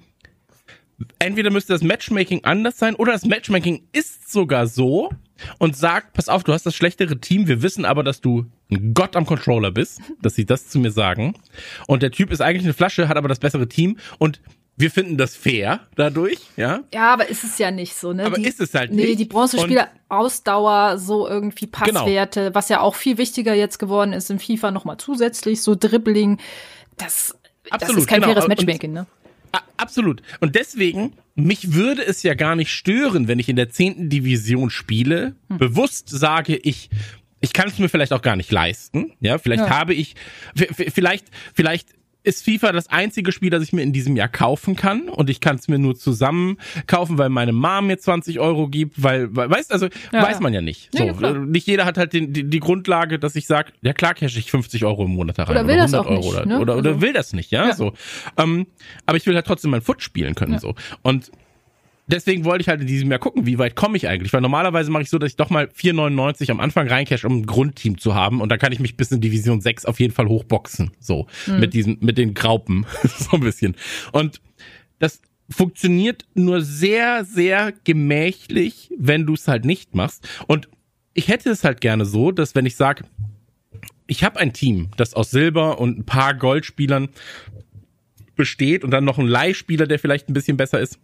[1.20, 5.10] entweder müsste das Matchmaking anders sein oder das Matchmaking ist sogar so,
[5.60, 8.94] und sagt, pass auf, du hast das schlechtere Team, wir wissen aber, dass du ein
[8.94, 11.36] Gott am Controller bist, dass sie das zu mir sagen.
[11.88, 14.42] Und der Typ ist eigentlich eine Flasche, hat aber das bessere Team und
[14.76, 16.82] wir finden das fair dadurch, ja.
[16.94, 18.26] Ja, aber ist es ja nicht so, ne?
[18.26, 19.06] Aber die, ist es halt nicht.
[19.06, 22.02] Nee, die Bronzespieler Ausdauer, so irgendwie genau.
[22.02, 22.56] Passwerte, genau.
[22.56, 26.40] was ja auch viel wichtiger jetzt geworden ist in FIFA nochmal zusätzlich, so Dribbling,
[26.98, 27.38] das,
[27.70, 28.34] Absolut, das ist kein genau.
[28.34, 29.06] faires Matchmaking, ne?
[29.78, 30.22] Absolut.
[30.40, 34.70] Und deswegen, mich würde es ja gar nicht stören, wenn ich in der zehnten Division
[34.70, 35.58] spiele, hm.
[35.58, 36.90] bewusst sage, ich,
[37.42, 39.12] ich kann es mir vielleicht auch gar nicht leisten.
[39.20, 39.70] Ja, vielleicht ja.
[39.70, 40.16] habe ich,
[40.56, 41.90] vielleicht, vielleicht
[42.24, 45.40] ist FIFA das einzige Spiel, das ich mir in diesem Jahr kaufen kann und ich
[45.40, 46.58] kann es mir nur zusammen
[46.88, 50.54] kaufen, weil meine Mom mir 20 Euro gibt, weil, weil weißt also ja, weiß man
[50.54, 50.90] ja nicht.
[50.96, 54.14] So, ja, nicht jeder hat halt den, die, die Grundlage, dass ich sage, ja klar
[54.14, 56.34] cash ich 50 Euro im Monat da rein oder, will oder 100 das auch Euro
[56.34, 56.60] nicht, ne?
[56.60, 57.76] oder, oder, also, will das nicht, ja, ja.
[57.76, 57.94] so.
[58.38, 58.68] Ähm,
[59.06, 61.32] aber ich will halt trotzdem mein Foot spielen können so und
[62.08, 64.34] deswegen wollte ich halt in diesem Jahr gucken, wie weit komme ich eigentlich.
[64.34, 67.46] Weil normalerweise mache ich so, dass ich doch mal 4,99 am Anfang reincash, um ein
[67.46, 68.42] Grundteam zu haben.
[68.42, 70.92] Und dann kann ich mich bis in Division 6 auf jeden Fall hochboxen.
[71.00, 71.28] So.
[71.48, 71.60] Mhm.
[71.60, 72.86] Mit diesen, mit den Graupen.
[73.04, 73.76] so ein bisschen.
[74.12, 74.42] Und
[75.00, 80.28] das funktioniert nur sehr, sehr gemächlich, wenn du es halt nicht machst.
[80.48, 80.70] Und
[81.14, 83.06] ich hätte es halt gerne so, dass wenn ich sage,
[84.08, 87.10] ich habe ein Team, das aus Silber und ein paar Goldspielern
[88.36, 91.00] besteht und dann noch ein Leihspieler, der vielleicht ein bisschen besser ist,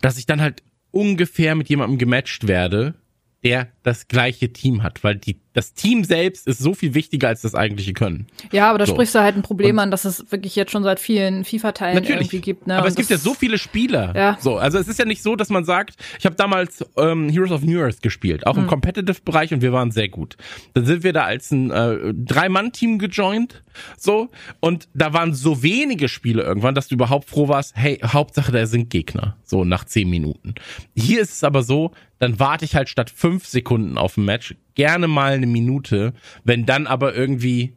[0.00, 2.94] dass ich dann halt ungefähr mit jemandem gematcht werde,
[3.44, 7.42] der das gleiche Team hat, weil die, das Team selbst ist so viel wichtiger als
[7.42, 8.26] das eigentliche Können.
[8.50, 8.94] Ja, aber da so.
[8.94, 12.02] sprichst du halt ein Problem und an, dass es wirklich jetzt schon seit vielen FIFA-Teilen
[12.02, 12.66] irgendwie gibt.
[12.66, 12.74] Ne?
[12.74, 14.14] Aber und es gibt ja so viele Spieler.
[14.16, 14.38] Ja.
[14.40, 17.52] So, also es ist ja nicht so, dass man sagt, ich habe damals ähm, Heroes
[17.52, 18.68] of New Earth gespielt, auch im mhm.
[18.68, 20.36] Competitive-Bereich und wir waren sehr gut.
[20.74, 23.62] Dann sind wir da als ein äh, Drei-Mann-Team gejoint,
[23.96, 27.76] so und da waren so wenige Spiele irgendwann, dass du überhaupt froh warst.
[27.76, 29.36] Hey, Hauptsache da sind Gegner.
[29.44, 30.54] So nach zehn Minuten.
[30.96, 34.54] Hier ist es aber so, dann warte ich halt statt fünf Sekunden auf ein Match
[34.74, 37.76] gerne mal eine Minute, wenn dann aber irgendwie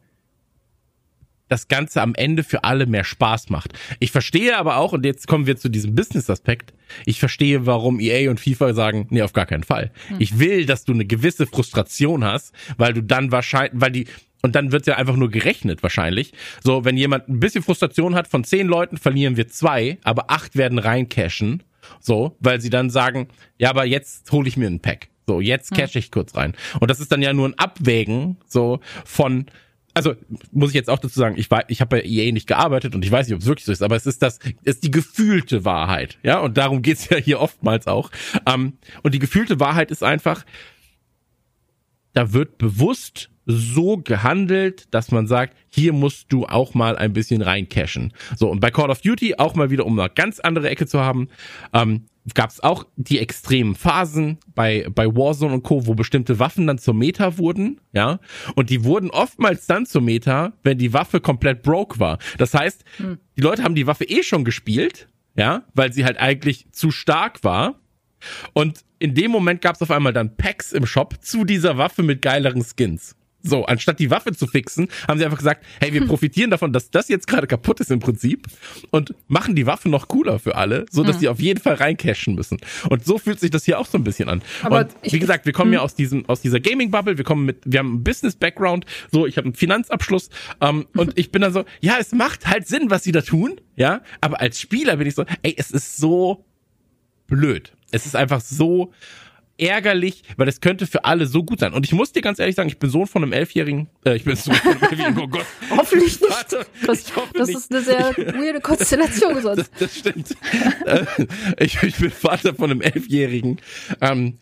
[1.52, 3.78] das Ganze am Ende für alle mehr Spaß macht.
[4.00, 6.72] Ich verstehe aber auch, und jetzt kommen wir zu diesem Business-Aspekt,
[7.04, 9.90] ich verstehe, warum EA und FIFA sagen, nee, auf gar keinen Fall.
[10.08, 10.16] Hm.
[10.18, 14.06] Ich will, dass du eine gewisse Frustration hast, weil du dann wahrscheinlich, weil die,
[14.40, 16.32] und dann wird ja einfach nur gerechnet wahrscheinlich.
[16.64, 20.56] So, wenn jemand ein bisschen Frustration hat, von zehn Leuten verlieren wir zwei, aber acht
[20.56, 21.62] werden reincashen.
[22.00, 23.28] So, weil sie dann sagen,
[23.58, 25.08] ja, aber jetzt hole ich mir ein Pack.
[25.26, 25.76] So, jetzt hm.
[25.76, 26.54] cash ich kurz rein.
[26.80, 29.46] Und das ist dann ja nur ein Abwägen, so, von,
[29.94, 30.14] also
[30.50, 33.04] muss ich jetzt auch dazu sagen, ich war, ich habe bei EA nicht gearbeitet und
[33.04, 35.64] ich weiß nicht, ob es wirklich so ist, aber es ist das, ist die gefühlte
[35.64, 38.10] Wahrheit, ja, und darum geht's ja hier oftmals auch.
[38.46, 40.44] Ähm, und die gefühlte Wahrheit ist einfach,
[42.12, 47.42] da wird bewusst so gehandelt, dass man sagt, hier musst du auch mal ein bisschen
[47.42, 48.12] reincashen.
[48.36, 51.00] So, und bei Call of Duty auch mal wieder, um eine ganz andere Ecke zu
[51.00, 51.28] haben,
[51.72, 56.68] ähm, gab es auch die extremen Phasen bei, bei Warzone und Co., wo bestimmte Waffen
[56.68, 58.20] dann zur Meta wurden, ja.
[58.54, 62.18] Und die wurden oftmals dann zur Meta, wenn die Waffe komplett broke war.
[62.38, 63.18] Das heißt, hm.
[63.36, 67.42] die Leute haben die Waffe eh schon gespielt, ja, weil sie halt eigentlich zu stark
[67.42, 67.80] war.
[68.52, 72.04] Und in dem Moment gab es auf einmal dann Packs im Shop zu dieser Waffe
[72.04, 73.16] mit geileren Skins.
[73.42, 76.92] So, anstatt die Waffe zu fixen, haben sie einfach gesagt, hey, wir profitieren davon, dass
[76.92, 78.46] das jetzt gerade kaputt ist im Prinzip
[78.92, 81.20] und machen die Waffe noch cooler für alle, so dass mhm.
[81.20, 82.58] die auf jeden Fall reincashen müssen.
[82.88, 84.40] Und so fühlt sich das hier auch so ein bisschen an.
[84.62, 85.74] Aber und wie gesagt, wir kommen mhm.
[85.74, 88.86] ja aus diesem aus dieser Gaming Bubble, wir kommen mit wir haben einen Business Background,
[89.10, 90.30] so ich habe einen Finanzabschluss
[90.60, 93.60] ähm, und ich bin dann so, ja, es macht halt Sinn, was sie da tun,
[93.74, 96.44] ja, aber als Spieler bin ich so, ey, es ist so
[97.26, 97.72] blöd.
[97.92, 98.92] Es ist einfach so
[99.58, 101.72] ärgerlich, weil es könnte für alle so gut sein.
[101.72, 104.24] Und ich muss dir ganz ehrlich sagen, ich bin Sohn von einem Elfjährigen, äh, ich
[104.24, 105.46] bin Sohn von einem Elfjährigen, oh Gott.
[105.70, 106.32] Hoffentlich nicht.
[106.32, 107.58] Vater, das, das nicht.
[107.58, 109.58] ist eine sehr weirde Konstellation sonst.
[109.58, 110.36] Das, das stimmt.
[110.84, 111.04] Äh,
[111.58, 113.60] ich, ich bin Vater von einem Elfjährigen.
[114.00, 114.38] Ähm,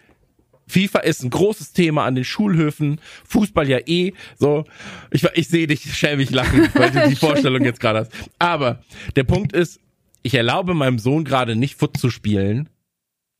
[0.69, 4.65] FIFA ist ein großes Thema an den Schulhöfen, Fußball ja eh, so.
[5.11, 8.13] Ich, ich sehe dich schelmig lachen, weil du die Vorstellung jetzt gerade hast.
[8.39, 8.83] Aber
[9.17, 9.81] der Punkt ist,
[10.23, 12.69] ich erlaube meinem Sohn gerade nicht Foot zu spielen,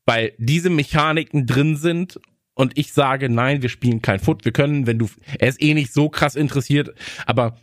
[0.05, 2.19] weil diese Mechaniken drin sind
[2.53, 4.45] und ich sage, nein, wir spielen kein Foot.
[4.45, 5.07] Wir können, wenn du,
[5.39, 6.93] er ist eh nicht so krass interessiert,
[7.25, 7.57] aber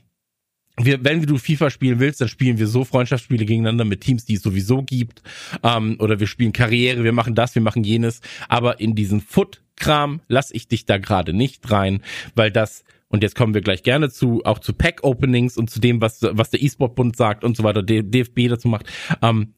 [0.80, 4.34] wir, wenn du FIFA spielen willst, dann spielen wir so Freundschaftsspiele gegeneinander mit Teams, die
[4.34, 5.22] es sowieso gibt.
[5.62, 8.20] Ähm, oder wir spielen Karriere, wir machen das, wir machen jenes.
[8.48, 12.02] Aber in diesen Foot-Kram lass ich dich da gerade nicht rein,
[12.34, 16.00] weil das, und jetzt kommen wir gleich gerne zu, auch zu Pack-Openings und zu dem,
[16.00, 18.86] was, was der E-Sport-Bund sagt und so weiter, DFB dazu macht.
[19.22, 19.54] Ähm,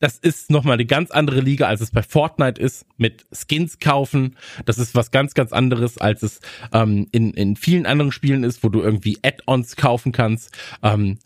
[0.00, 4.36] das ist nochmal eine ganz andere Liga, als es bei Fortnite ist, mit Skins kaufen.
[4.64, 6.40] Das ist was ganz, ganz anderes, als es
[6.72, 10.56] ähm, in, in vielen anderen Spielen ist, wo du irgendwie Add-ons kaufen kannst.
[10.82, 11.18] Ähm,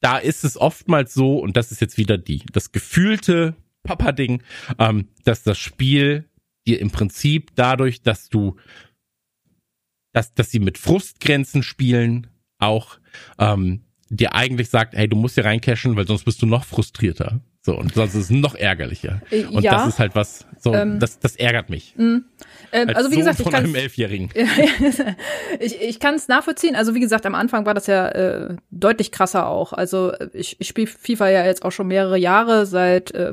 [0.00, 4.42] da ist es oftmals so, und das ist jetzt wieder die, das gefühlte Papa-Ding,
[4.78, 6.28] ähm, dass das Spiel
[6.66, 8.56] dir im Prinzip dadurch, dass du,
[10.12, 12.26] dass, dass sie mit Frustgrenzen spielen,
[12.58, 12.98] auch
[13.38, 13.80] ähm,
[14.10, 17.40] dir eigentlich sagt, hey, du musst hier reincashen, weil sonst bist du noch frustrierter.
[17.66, 19.22] So, und sonst ist es noch ärgerlicher.
[19.30, 19.72] Äh, und ja.
[19.72, 21.94] das ist halt was, so, ähm, das, das ärgert mich.
[21.96, 22.20] Mh.
[22.72, 24.30] Ähm, also wie Sohn gesagt, ich kann einem Elfjährigen.
[25.60, 26.74] ich ich kann es nachvollziehen.
[26.74, 29.72] Also wie gesagt, am Anfang war das ja äh, deutlich krasser auch.
[29.72, 33.32] Also ich, ich spiele FIFA ja jetzt auch schon mehrere Jahre, seit äh,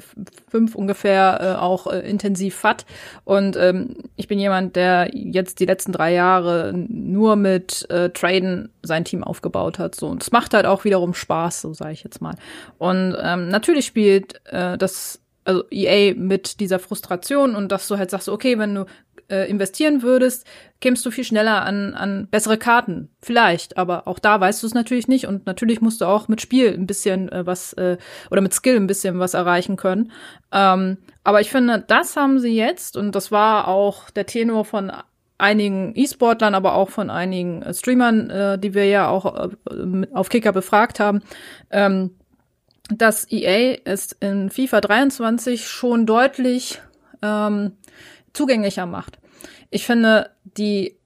[0.50, 2.86] fünf ungefähr äh, auch äh, intensiv FAT.
[3.24, 8.70] Und ähm, ich bin jemand, der jetzt die letzten drei Jahre nur mit äh, Traden
[8.84, 9.96] sein Team aufgebaut hat.
[9.96, 12.36] So und es macht halt auch wiederum Spaß, so sage ich jetzt mal.
[12.78, 18.12] Und ähm, natürlich spielt äh, das also EA mit dieser Frustration und dass du halt
[18.12, 18.86] sagst, okay, wenn du
[19.30, 20.46] äh, investieren würdest,
[20.82, 23.10] kämst du viel schneller an, an bessere Karten.
[23.22, 26.42] Vielleicht, aber auch da weißt du es natürlich nicht und natürlich musst du auch mit
[26.42, 27.98] Spiel ein bisschen äh, was äh,
[28.30, 30.12] oder mit Skill ein bisschen was erreichen können.
[30.52, 34.92] Ähm, aber ich finde, das haben sie jetzt und das war auch der Tenor von
[35.38, 40.30] einigen E-Sportlern, aber auch von einigen äh, Streamern, äh, die wir ja auch äh, auf
[40.30, 41.22] Kicker befragt haben.
[41.72, 42.12] Ähm,
[42.92, 46.82] dass EA es in FIFA 23 schon deutlich
[47.22, 47.78] ähm,
[48.34, 49.20] zugänglicher macht.
[49.70, 50.98] Ich finde die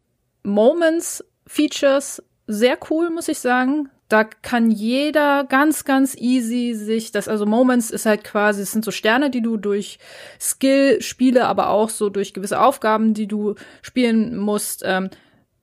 [0.44, 3.90] Moments Features sehr cool, muss ich sagen.
[4.08, 8.86] Da kann jeder ganz, ganz easy sich das, also Moments ist halt quasi, es sind
[8.86, 9.98] so Sterne, die du durch
[10.40, 15.10] Skill Spiele, aber auch so durch gewisse Aufgaben, die du spielen musst, ähm,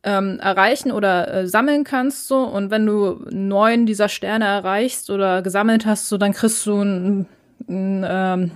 [0.05, 5.43] ähm, erreichen oder äh, sammeln kannst so und wenn du neun dieser Sterne erreichst oder
[5.43, 7.27] gesammelt hast, so dann kriegst du ein,
[7.69, 8.51] ein, ähm,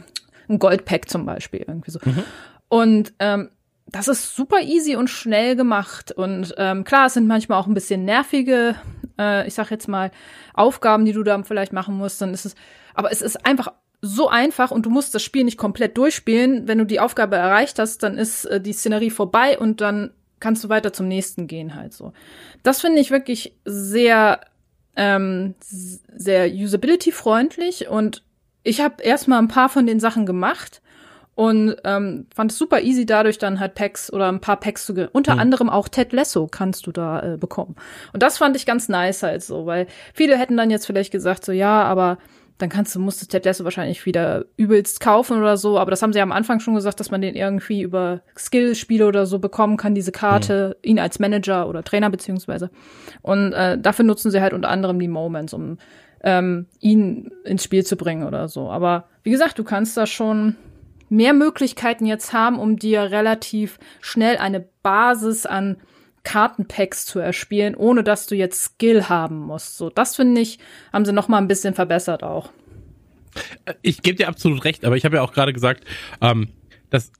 [0.48, 2.00] ein Goldpack zum Beispiel irgendwie so.
[2.04, 2.24] Mhm.
[2.68, 3.50] Und ähm,
[3.86, 7.74] das ist super easy und schnell gemacht und ähm, klar, es sind manchmal auch ein
[7.74, 8.74] bisschen nervige,
[9.18, 10.10] äh, ich sag jetzt mal
[10.54, 12.20] Aufgaben, die du da vielleicht machen musst.
[12.20, 12.54] Dann ist es,
[12.94, 13.72] aber es ist einfach
[14.02, 16.68] so einfach und du musst das Spiel nicht komplett durchspielen.
[16.68, 20.10] Wenn du die Aufgabe erreicht hast, dann ist äh, die Szenerie vorbei und dann
[20.40, 22.12] kannst du weiter zum nächsten gehen halt so.
[22.62, 24.40] Das finde ich wirklich sehr
[24.96, 28.22] ähm, sehr usability-freundlich und
[28.62, 30.80] ich habe erstmal ein paar von den Sachen gemacht
[31.36, 34.94] und ähm, fand es super easy, dadurch dann halt Packs oder ein paar Packs zu
[34.94, 35.40] ge Unter mhm.
[35.40, 37.76] anderem auch Ted Lasso kannst du da äh, bekommen.
[38.14, 41.44] Und das fand ich ganz nice halt so, weil viele hätten dann jetzt vielleicht gesagt
[41.44, 42.16] so, ja, aber
[42.58, 45.78] dann kannst du, musst du Ted wahrscheinlich wieder übelst kaufen oder so.
[45.78, 49.06] Aber das haben sie ja am Anfang schon gesagt, dass man den irgendwie über Skillspiele
[49.06, 50.90] oder so bekommen kann, diese Karte, mhm.
[50.90, 52.70] ihn als Manager oder Trainer beziehungsweise.
[53.20, 55.78] Und äh, dafür nutzen sie halt unter anderem die Moments, um
[56.22, 58.70] ähm, ihn ins Spiel zu bringen oder so.
[58.70, 60.56] Aber wie gesagt, du kannst da schon
[61.08, 65.76] mehr Möglichkeiten jetzt haben, um dir relativ schnell eine Basis an
[66.26, 69.78] Kartenpacks zu erspielen, ohne dass du jetzt Skill haben musst.
[69.78, 70.58] So, das finde ich,
[70.92, 72.50] haben sie noch mal ein bisschen verbessert auch.
[73.80, 75.84] Ich gebe dir absolut recht, aber ich habe ja auch gerade gesagt,
[76.20, 76.48] ähm,
[76.90, 77.12] dass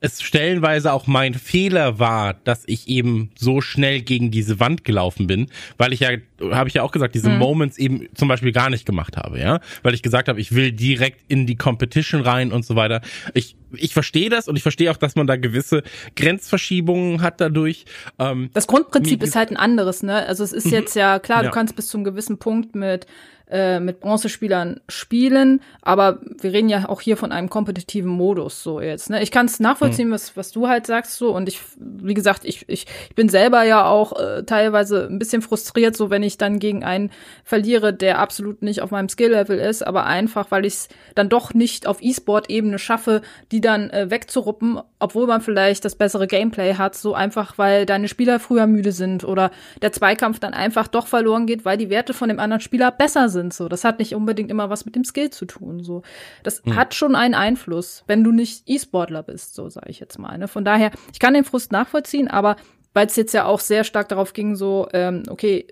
[0.00, 5.26] es stellenweise auch mein Fehler war, dass ich eben so schnell gegen diese Wand gelaufen
[5.26, 6.10] bin, weil ich ja,
[6.50, 7.38] habe ich ja auch gesagt, diese mhm.
[7.38, 10.72] Moments eben zum Beispiel gar nicht gemacht habe, ja, weil ich gesagt habe, ich will
[10.72, 13.02] direkt in die Competition rein und so weiter.
[13.34, 15.82] Ich ich verstehe das und ich verstehe auch, dass man da gewisse
[16.16, 17.84] Grenzverschiebungen hat dadurch.
[18.18, 20.26] Ähm, das Grundprinzip ist halt ein anderes, ne?
[20.26, 20.72] Also es ist mhm.
[20.72, 21.48] jetzt ja klar, ja.
[21.48, 23.06] du kannst bis zu einem gewissen Punkt mit
[23.50, 28.80] äh, mit Bronzespielern spielen, aber wir reden ja auch hier von einem kompetitiven Modus so
[28.80, 29.10] jetzt.
[29.10, 29.22] Ne?
[29.22, 30.12] Ich kann es nachvollziehen, mhm.
[30.12, 33.64] was, was du halt sagst so und ich, wie gesagt, ich, ich, ich bin selber
[33.64, 37.10] ja auch äh, teilweise ein bisschen frustriert, so wenn ich dann gegen einen
[37.42, 41.52] verliere, der absolut nicht auf meinem Skill-Level ist, aber einfach, weil ich es dann doch
[41.52, 43.20] nicht auf E-Sport-Ebene schaffe,
[43.50, 48.06] die dann äh, wegzuruppen, obwohl man vielleicht das bessere Gameplay hat, so einfach, weil deine
[48.06, 49.50] Spieler früher müde sind oder
[49.82, 53.28] der Zweikampf dann einfach doch verloren geht, weil die Werte von dem anderen Spieler besser
[53.28, 53.54] sind sind.
[53.54, 55.82] So, das hat nicht unbedingt immer was mit dem Skill zu tun.
[55.82, 56.02] So,
[56.42, 56.76] das mhm.
[56.76, 59.54] hat schon einen Einfluss, wenn du nicht E-Sportler bist.
[59.54, 60.36] So sage ich jetzt mal.
[60.38, 60.48] Ne?
[60.48, 62.56] Von daher, ich kann den Frust nachvollziehen, aber
[62.92, 65.68] weil es jetzt ja auch sehr stark darauf ging, so, ähm, okay,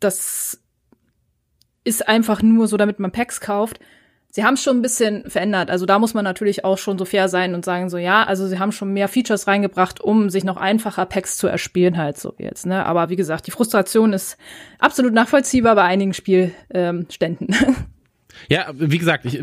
[0.00, 0.62] das
[1.84, 3.80] ist einfach nur so, damit man Packs kauft
[4.38, 5.68] sie haben es schon ein bisschen verändert.
[5.68, 8.46] Also da muss man natürlich auch schon so fair sein und sagen so, ja, also
[8.46, 12.34] sie haben schon mehr Features reingebracht, um sich noch einfacher Packs zu erspielen halt so
[12.38, 12.64] jetzt.
[12.64, 12.86] Ne?
[12.86, 14.38] Aber wie gesagt, die Frustration ist
[14.78, 17.48] absolut nachvollziehbar bei einigen Spielständen.
[17.50, 17.74] Ähm,
[18.48, 19.42] ja, wie gesagt, ich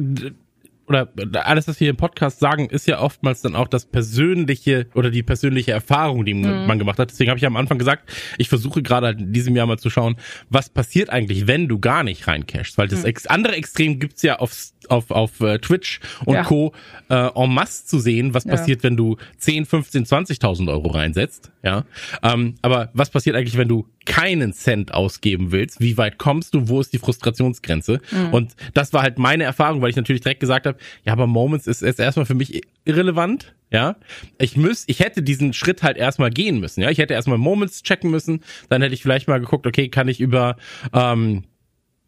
[0.87, 1.09] oder
[1.45, 5.23] alles, was wir im Podcast sagen, ist ja oftmals dann auch das persönliche oder die
[5.23, 6.67] persönliche Erfahrung, die mhm.
[6.67, 7.09] man gemacht hat.
[7.09, 9.89] Deswegen habe ich am Anfang gesagt, ich versuche gerade halt in diesem Jahr mal zu
[9.89, 10.15] schauen,
[10.49, 12.77] was passiert eigentlich, wenn du gar nicht reincashst.
[12.77, 13.13] Weil das mhm.
[13.27, 14.53] andere Extrem gibt's ja auf,
[14.89, 16.43] auf, auf uh, Twitch und ja.
[16.43, 16.73] Co.
[17.09, 18.51] Äh, en masse zu sehen, was ja.
[18.51, 21.51] passiert, wenn du 10, 15, 20.000 Euro reinsetzt.
[21.63, 21.85] Ja,
[22.23, 25.79] ähm, aber was passiert eigentlich, wenn du keinen Cent ausgeben willst?
[25.79, 26.67] Wie weit kommst du?
[26.67, 27.99] Wo ist die Frustrationsgrenze?
[28.11, 28.33] Mhm.
[28.33, 31.67] Und das war halt meine Erfahrung, weil ich natürlich direkt gesagt habe, ja, aber Moments
[31.67, 33.55] ist, ist erstmal für mich irrelevant.
[33.71, 33.95] Ja,
[34.37, 36.81] ich müß, ich hätte diesen Schritt halt erstmal gehen müssen.
[36.81, 38.41] Ja, ich hätte erstmal Moments checken müssen.
[38.69, 40.55] Dann hätte ich vielleicht mal geguckt, okay, kann ich über
[40.93, 41.43] ähm,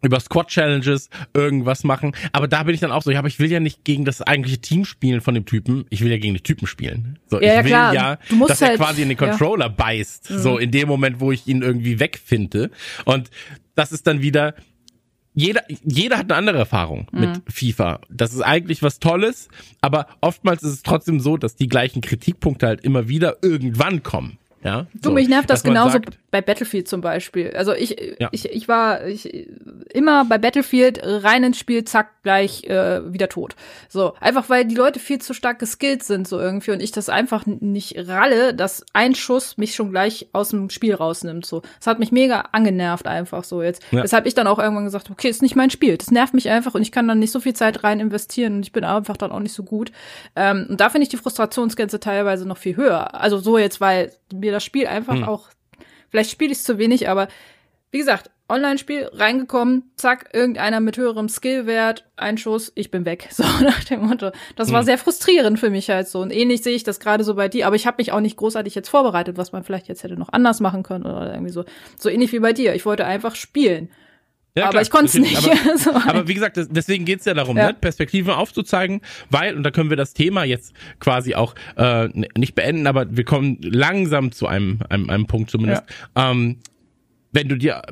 [0.01, 2.13] über Squad Challenges irgendwas machen.
[2.31, 4.21] Aber da bin ich dann auch so, ja, aber ich will ja nicht gegen das
[4.21, 5.85] eigentliche Team spielen von dem Typen.
[5.89, 7.19] Ich will ja gegen die Typen spielen.
[7.27, 7.93] So, ja, ich will klar.
[7.93, 8.17] ja,
[8.47, 9.71] dass halt, er quasi in den Controller ja.
[9.71, 10.29] beißt.
[10.29, 10.39] Mhm.
[10.39, 12.69] So in dem Moment, wo ich ihn irgendwie wegfinde.
[13.05, 13.29] Und
[13.75, 14.53] das ist dann wieder,
[15.33, 17.19] jeder, jeder hat eine andere Erfahrung mhm.
[17.19, 18.01] mit FIFA.
[18.09, 19.49] Das ist eigentlich was Tolles,
[19.81, 24.37] aber oftmals ist es trotzdem so, dass die gleichen Kritikpunkte halt immer wieder irgendwann kommen.
[24.64, 27.51] Ja, du, so, mich nervt das genauso sagt, bei Battlefield zum Beispiel.
[27.55, 28.30] Also ich, ja.
[28.32, 29.47] ich, ich war ich,
[29.93, 33.55] immer bei Battlefield rein ins Spiel, zack, gleich äh, wieder tot.
[33.88, 37.08] So, einfach weil die Leute viel zu stark geskillt sind so irgendwie und ich das
[37.08, 41.45] einfach nicht ralle, dass ein Schuss mich schon gleich aus dem Spiel rausnimmt.
[41.45, 43.82] So, das hat mich mega angenervt einfach so jetzt.
[43.91, 44.03] Ja.
[44.03, 45.97] Weshalb ich dann auch irgendwann gesagt, okay, ist nicht mein Spiel.
[45.97, 48.64] Das nervt mich einfach und ich kann dann nicht so viel Zeit rein investieren und
[48.64, 49.91] ich bin einfach dann auch nicht so gut.
[50.36, 53.16] Ähm, und da finde ich die Frustrationsgrenze teilweise noch viel höher.
[53.16, 55.23] Also so jetzt, weil mir das Spiel einfach hm.
[55.23, 55.49] auch
[56.09, 57.27] Vielleicht spiele ich es zu wenig, aber
[57.91, 63.27] wie gesagt, Online-Spiel, reingekommen, zack, irgendeiner mit höherem Skillwert, ein Schuss, ich bin weg.
[63.31, 64.31] So nach dem Motto.
[64.55, 64.85] Das war hm.
[64.85, 66.21] sehr frustrierend für mich halt so.
[66.21, 68.37] Und ähnlich sehe ich das gerade so bei dir, aber ich habe mich auch nicht
[68.37, 71.65] großartig jetzt vorbereitet, was man vielleicht jetzt hätte noch anders machen können oder irgendwie so.
[71.97, 72.73] So ähnlich wie bei dir.
[72.73, 73.89] Ich wollte einfach spielen.
[74.58, 75.38] Ja, aber klar, ich konnte es nicht.
[75.38, 77.68] Aber, so aber, wie gesagt, deswegen geht's ja darum, ja.
[77.68, 77.74] Ne?
[77.80, 82.88] Perspektiven aufzuzeigen, weil, und da können wir das Thema jetzt quasi auch äh, nicht beenden,
[82.88, 85.84] aber wir kommen langsam zu einem, einem, einem Punkt zumindest.
[86.16, 86.32] Ja.
[86.32, 86.58] Ähm,
[87.32, 87.84] wenn du dir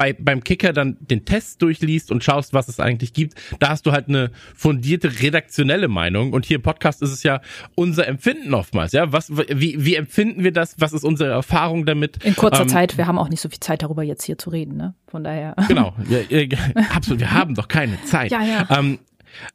[0.00, 3.84] bei, beim Kicker dann den Test durchliest und schaust, was es eigentlich gibt, da hast
[3.84, 6.32] du halt eine fundierte redaktionelle Meinung.
[6.32, 7.42] Und hier im Podcast ist es ja
[7.74, 8.92] unser Empfinden oftmals.
[8.92, 10.76] Ja, was, wie, wie empfinden wir das?
[10.78, 12.24] Was ist unsere Erfahrung damit?
[12.24, 12.96] In kurzer ähm, Zeit.
[12.96, 14.94] Wir haben auch nicht so viel Zeit darüber jetzt hier zu reden, ne?
[15.06, 15.54] Von daher.
[15.68, 15.94] Genau.
[16.08, 16.56] Ja,
[16.94, 17.20] absolut.
[17.20, 18.30] Wir haben doch keine Zeit.
[18.40, 18.66] Ja, ja.
[18.70, 19.00] Ähm,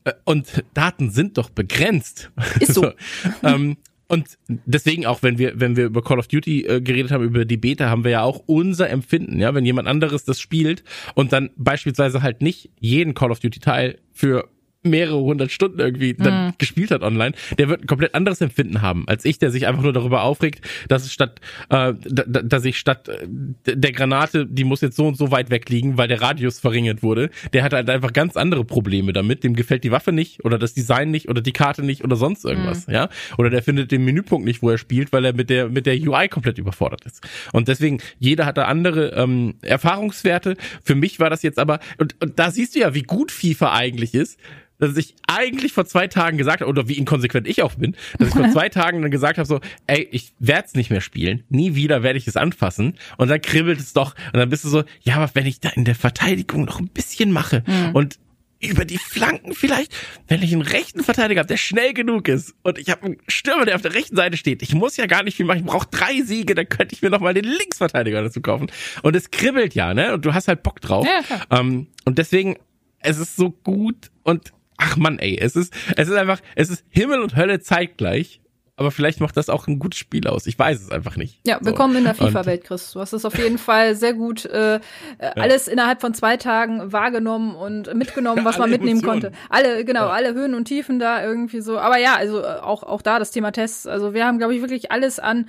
[0.04, 2.30] äh, und Daten sind doch begrenzt.
[2.60, 2.84] Ist so.
[2.84, 2.92] so
[3.44, 3.78] ähm,
[4.08, 7.46] Und deswegen auch, wenn wir, wenn wir über Call of Duty äh, geredet haben, über
[7.46, 10.84] die Beta, haben wir ja auch unser Empfinden, ja, wenn jemand anderes das spielt
[11.16, 14.48] und dann beispielsweise halt nicht jeden Call of Duty Teil für
[14.86, 16.54] mehrere hundert Stunden irgendwie dann mhm.
[16.58, 19.84] gespielt hat online, der wird ein komplett anderes Empfinden haben als ich, der sich einfach
[19.84, 24.82] nur darüber aufregt, dass es statt, äh, dass ich statt äh, der Granate, die muss
[24.82, 27.30] jetzt so und so weit weg liegen, weil der Radius verringert wurde.
[27.54, 29.44] Der hat halt einfach ganz andere Probleme damit.
[29.44, 32.46] Dem gefällt die Waffe nicht oder das Design nicht oder die Karte nicht oder sonst
[32.46, 32.94] irgendwas, mhm.
[32.94, 33.10] ja.
[33.38, 35.96] Oder der findet den Menüpunkt nicht, wo er spielt, weil er mit der mit der
[35.96, 37.26] UI komplett überfordert ist.
[37.54, 40.56] Und deswegen jeder hat da andere ähm, Erfahrungswerte.
[40.84, 43.74] Für mich war das jetzt aber und, und da siehst du ja, wie gut FIFA
[43.74, 44.40] eigentlich ist
[44.80, 48.30] dass ich eigentlich vor zwei Tagen gesagt habe, oder wie inkonsequent ich auch bin, dass
[48.30, 51.44] ich vor zwei Tagen dann gesagt habe, so, ey, ich werde es nicht mehr spielen,
[51.50, 52.96] nie wieder werde ich es anfassen.
[53.18, 55.70] Und dann kribbelt es doch, und dann bist du so, ja, aber wenn ich da
[55.70, 57.92] in der Verteidigung noch ein bisschen mache mhm.
[57.94, 58.20] und
[58.62, 59.94] über die Flanken vielleicht,
[60.28, 63.66] wenn ich einen rechten Verteidiger habe, der schnell genug ist und ich habe einen Stürmer,
[63.66, 64.62] der auf der rechten Seite steht.
[64.62, 67.10] Ich muss ja gar nicht viel machen, ich brauche drei Siege, dann könnte ich mir
[67.10, 68.72] noch mal den Linksverteidiger dazu kaufen.
[69.04, 70.14] Und es kribbelt ja, ne?
[70.14, 71.06] Und du hast halt Bock drauf.
[71.06, 72.56] Ja, ähm, und deswegen,
[73.00, 76.84] es ist so gut und ach man, ey, es ist, es ist einfach, es ist
[76.90, 78.42] Himmel und Hölle zeitgleich.
[78.78, 80.48] Aber vielleicht macht das auch ein gutes Spiel aus.
[80.48, 81.40] Ich weiß es einfach nicht.
[81.48, 82.00] Ja, willkommen so.
[82.00, 82.92] in der FIFA-Welt, Chris.
[82.92, 84.82] Du hast es auf jeden Fall sehr gut äh,
[85.22, 85.30] ja.
[85.36, 89.22] alles innerhalb von zwei Tagen wahrgenommen und mitgenommen, was man mitnehmen Emotionen.
[89.22, 89.38] konnte.
[89.50, 90.10] Alle, genau, ja.
[90.10, 91.80] alle Höhen und Tiefen da irgendwie so.
[91.80, 93.88] Aber ja, also äh, auch auch da das Thema Tests.
[93.88, 95.48] Also wir haben, glaube ich, wirklich alles an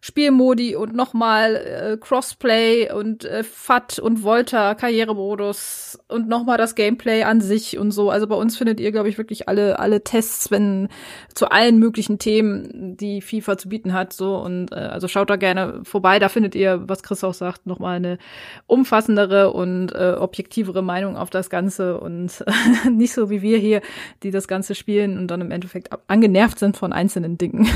[0.00, 7.24] Spielmodi und nochmal äh, Crossplay und äh, FAT und Volta Karrieremodus und nochmal das Gameplay
[7.24, 8.10] an sich und so.
[8.10, 10.88] Also bei uns findet ihr, glaube ich, wirklich alle alle Tests, wenn
[11.34, 14.12] zu allen möglichen Themen, die FIFA zu bieten hat.
[14.12, 16.18] So und äh, also schaut da gerne vorbei.
[16.18, 18.18] Da findet ihr, was Chris auch sagt, nochmal eine
[18.66, 22.44] umfassendere und äh, objektivere Meinung auf das Ganze und
[22.90, 23.82] nicht so wie wir hier,
[24.22, 27.68] die das Ganze spielen und dann im Endeffekt angenervt sind von einzelnen Dingen.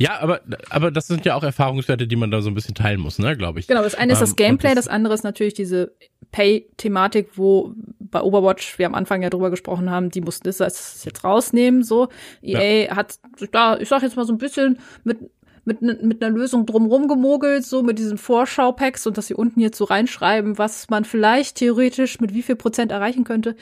[0.00, 0.40] Ja, aber,
[0.70, 3.36] aber das sind ja auch Erfahrungswerte, die man da so ein bisschen teilen muss, ne,
[3.36, 3.66] glaube ich.
[3.66, 5.92] Genau, das eine ist das ähm, Gameplay, das, das andere ist natürlich diese
[6.32, 11.22] Pay-Thematik, wo bei Overwatch wir am Anfang ja drüber gesprochen haben, die mussten das jetzt
[11.22, 12.08] rausnehmen, so.
[12.40, 12.96] EA ja.
[12.96, 13.18] hat
[13.52, 15.18] da, ich sag jetzt mal so ein bisschen mit
[15.66, 19.76] mit, mit einer Lösung drumrum gemogelt, so mit diesen Vorschau-Packs und dass sie unten jetzt
[19.76, 23.54] so reinschreiben, was man vielleicht theoretisch mit wie viel Prozent erreichen könnte.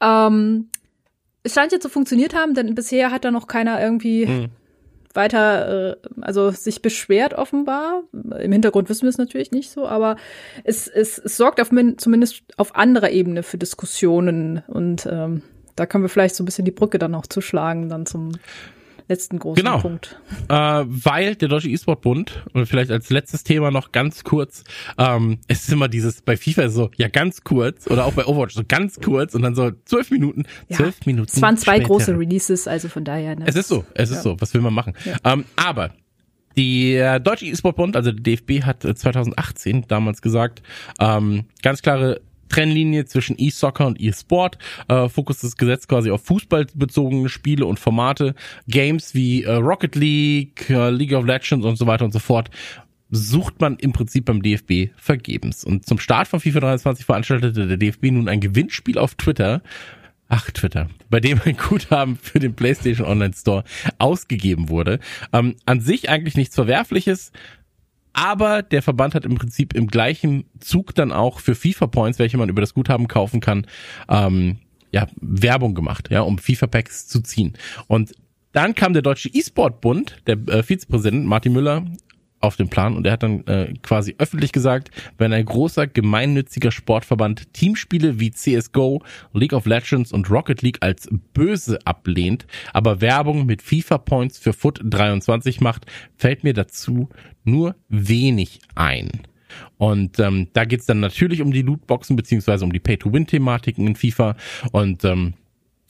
[0.00, 0.68] Ähm,
[1.42, 4.50] es scheint jetzt zu so funktioniert haben, denn bisher hat da noch keiner irgendwie hm
[5.14, 8.02] weiter, äh, also sich beschwert offenbar.
[8.12, 10.16] Im Hintergrund wissen wir es natürlich nicht so, aber
[10.64, 15.42] es, es, es sorgt auf min, zumindest auf anderer Ebene für Diskussionen und ähm,
[15.76, 18.32] da können wir vielleicht so ein bisschen die Brücke dann auch zuschlagen, dann zum
[19.08, 19.78] letzten großen genau.
[19.78, 20.20] Punkt.
[20.48, 24.64] Äh, weil der Deutsche E-Sport-Bund, und vielleicht als letztes Thema noch ganz kurz,
[24.98, 28.54] ähm, es ist immer dieses, bei FIFA so, ja ganz kurz, oder auch bei Overwatch
[28.54, 31.30] so ganz kurz und dann so zwölf Minuten, zwölf ja, Minuten.
[31.32, 31.88] Es waren zwei später.
[31.88, 33.36] große Releases, also von daher.
[33.36, 33.44] Ne?
[33.46, 34.22] Es ist so, es ist ja.
[34.22, 34.94] so, was will man machen?
[35.04, 35.32] Ja.
[35.32, 35.92] Ähm, aber
[36.56, 40.62] die Deutsche E-Sport-Bund, also der DFB, hat 2018 damals gesagt,
[41.00, 42.20] ähm, ganz klare
[42.52, 44.58] Trennlinie zwischen E-Soccer und E-Sport.
[44.88, 48.34] Äh, Fokus des Gesetzes quasi auf fußballbezogene Spiele und Formate.
[48.68, 52.50] Games wie äh, Rocket League, äh, League of Legends und so weiter und so fort
[53.14, 55.64] sucht man im Prinzip beim DFB vergebens.
[55.64, 59.62] Und zum Start von FIFA 23 veranstaltete der DFB nun ein Gewinnspiel auf Twitter.
[60.28, 63.64] Ach, Twitter, bei dem ein Guthaben für den PlayStation Online Store
[63.98, 64.98] ausgegeben wurde.
[65.34, 67.32] Ähm, an sich eigentlich nichts Verwerfliches,
[68.12, 72.36] aber der Verband hat im Prinzip im gleichen Zug dann auch für FIFA Points, welche
[72.38, 73.66] man über das Guthaben kaufen kann,
[74.08, 74.58] ähm,
[74.90, 77.54] ja, Werbung gemacht, ja, um FIFA Packs zu ziehen.
[77.86, 78.12] Und
[78.52, 81.86] dann kam der Deutsche E-Sport Bund, der äh, Vizepräsident Martin Müller
[82.42, 86.70] auf den Plan und er hat dann äh, quasi öffentlich gesagt, wenn ein großer gemeinnütziger
[86.70, 93.46] Sportverband Teamspiele wie CSGO, League of Legends und Rocket League als böse ablehnt, aber Werbung
[93.46, 95.86] mit FIFA Points für Foot 23 macht,
[96.16, 97.08] fällt mir dazu
[97.44, 99.10] nur wenig ein.
[99.76, 104.36] Und ähm, da geht's dann natürlich um die Lootboxen beziehungsweise um die Pay-to-Win-Thematiken in FIFA
[104.72, 105.34] und ähm,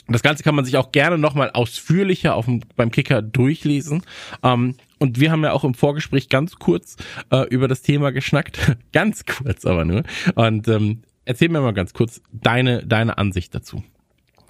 [0.08, 4.02] das Ganze kann man sich auch gerne nochmal ausführlicher auf dem, beim Kicker durchlesen.
[4.42, 6.96] Ähm, und wir haben ja auch im Vorgespräch ganz kurz
[7.32, 8.76] äh, über das Thema geschnackt.
[8.92, 10.04] ganz kurz aber nur.
[10.36, 13.82] Und ähm, erzähl mir mal ganz kurz deine, deine Ansicht dazu.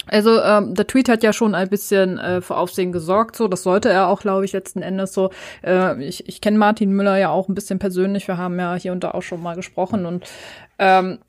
[0.05, 3.63] Also ähm, der Tweet hat ja schon ein bisschen äh, für Aufsehen gesorgt, so das
[3.63, 5.31] sollte er auch, glaube ich, letzten Endes so.
[5.65, 8.91] Äh, ich ich kenne Martin Müller ja auch ein bisschen persönlich, wir haben ja hier
[8.91, 10.25] und da auch schon mal gesprochen und
[10.77, 11.19] ähm,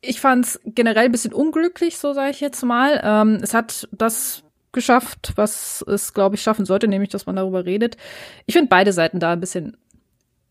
[0.00, 3.00] ich fand es generell ein bisschen unglücklich, so sage ich jetzt mal.
[3.02, 4.43] Ähm, es hat das
[4.74, 7.96] geschafft, was es, glaube ich, schaffen sollte, nämlich, dass man darüber redet.
[8.44, 9.76] Ich finde beide Seiten da ein bisschen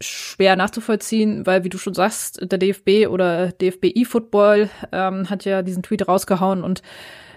[0.02, 5.62] schwer nachzuvollziehen, weil, wie du schon sagst, der DFB oder DFB eFootball ähm, hat ja
[5.62, 6.82] diesen Tweet rausgehauen und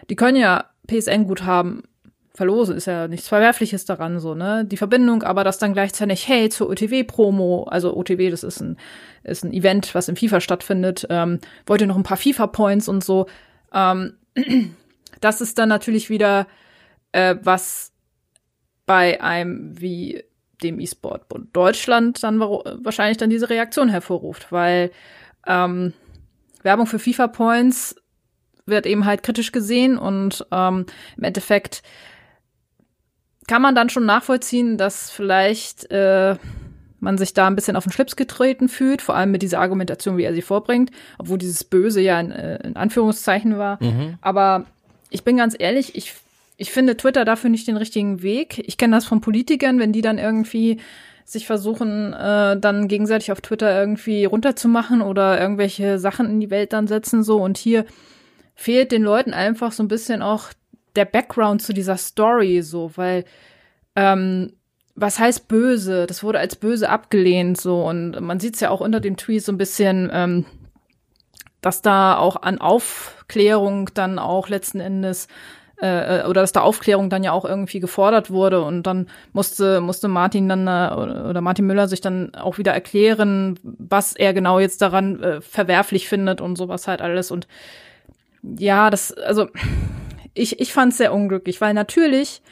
[0.09, 1.83] die können ja PSN-Guthaben
[2.35, 4.65] verlosen, ist ja nichts Verwerfliches daran, so, ne?
[4.65, 8.77] Die Verbindung, aber das dann gleichzeitig, hey, zur OTW-Promo, also OTW, das ist ein,
[9.25, 13.27] ist ein Event, was im FIFA stattfindet, ähm, wollte noch ein paar FIFA-Points und so.
[13.73, 14.15] Ähm,
[15.21, 16.47] das ist dann natürlich wieder
[17.17, 17.93] äh, was
[18.85, 20.23] bei einem wie
[20.63, 24.91] dem E-Sport-Bund Deutschland dann wahrscheinlich dann diese Reaktion hervorruft, weil
[25.47, 25.95] ähm,
[26.63, 27.97] Werbung für FIFA-Points
[28.67, 30.87] wird eben halt kritisch gesehen und ähm,
[31.17, 31.83] im Endeffekt
[33.49, 36.37] kann man dann schon nachvollziehen, dass vielleicht äh,
[37.01, 40.17] man sich da ein bisschen auf den Schlips getreten fühlt, vor allem mit dieser Argumentation,
[40.17, 43.83] wie er sie vorbringt, obwohl dieses Böse ja in, äh, in Anführungszeichen war.
[43.83, 44.19] Mhm.
[44.21, 44.67] Aber
[45.11, 46.15] ich bin ganz ehrlich, ich
[46.57, 48.63] ich finde Twitter dafür nicht den richtigen Weg.
[48.67, 50.79] Ich kenne das von Politikern, wenn die dann irgendwie
[51.25, 56.73] sich versuchen, äh, dann gegenseitig auf Twitter irgendwie runterzumachen oder irgendwelche Sachen in die Welt
[56.73, 57.43] dann setzen, so.
[57.43, 57.85] Und hier
[58.55, 60.51] fehlt den Leuten einfach so ein bisschen auch
[60.95, 63.25] der Background zu dieser Story, so, weil,
[63.97, 64.53] ähm,
[64.95, 66.07] was heißt böse?
[66.07, 67.83] Das wurde als böse abgelehnt, so.
[67.83, 70.47] Und man sieht es ja auch unter dem Tweet so ein bisschen, ähm,
[71.61, 75.27] dass da auch an Aufklärung dann auch letzten Endes
[75.79, 80.09] äh, oder dass da Aufklärung dann ja auch irgendwie gefordert wurde und dann musste musste
[80.09, 84.81] Martin dann äh, oder Martin Müller sich dann auch wieder erklären, was er genau jetzt
[84.83, 87.31] daran äh, verwerflich findet und sowas halt alles.
[87.31, 87.47] Und
[88.43, 89.49] ja, das also
[90.35, 92.43] ich ich fand es sehr unglücklich, weil natürlich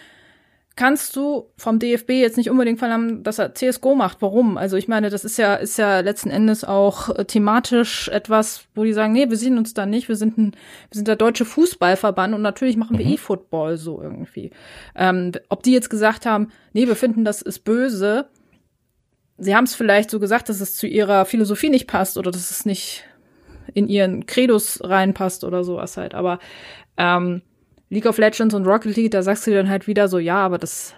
[0.77, 4.21] kannst du vom DFB jetzt nicht unbedingt verlangen, dass er CSGO macht.
[4.23, 4.57] Warum?
[4.59, 8.83] Also ich meine, das ist ja, ist ja letzten Endes auch äh, thematisch etwas, wo
[8.83, 11.45] die sagen, nee, wir sehen uns da nicht, wir sind ein, wir sind der deutsche
[11.45, 13.13] Fußballverband und natürlich machen wir mhm.
[13.13, 14.51] E-Football so irgendwie.
[14.97, 18.27] Ähm, ob die jetzt gesagt haben, nee, wir finden, das ist böse,
[19.39, 22.51] sie haben es vielleicht so gesagt, dass es zu ihrer Philosophie nicht passt oder dass
[22.51, 23.05] es nicht
[23.75, 26.15] in ihren Credos reinpasst oder sowas halt.
[26.15, 26.41] Aber
[26.97, 27.43] ähm,
[27.95, 30.37] League of Legends und Rocket League, da sagst du dir dann halt wieder so, ja,
[30.37, 30.95] aber das,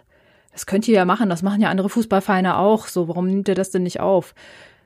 [0.53, 3.55] das könnt ihr ja machen, das machen ja andere Fußballvereine auch, so, warum nimmt ihr
[3.55, 4.35] das denn nicht auf?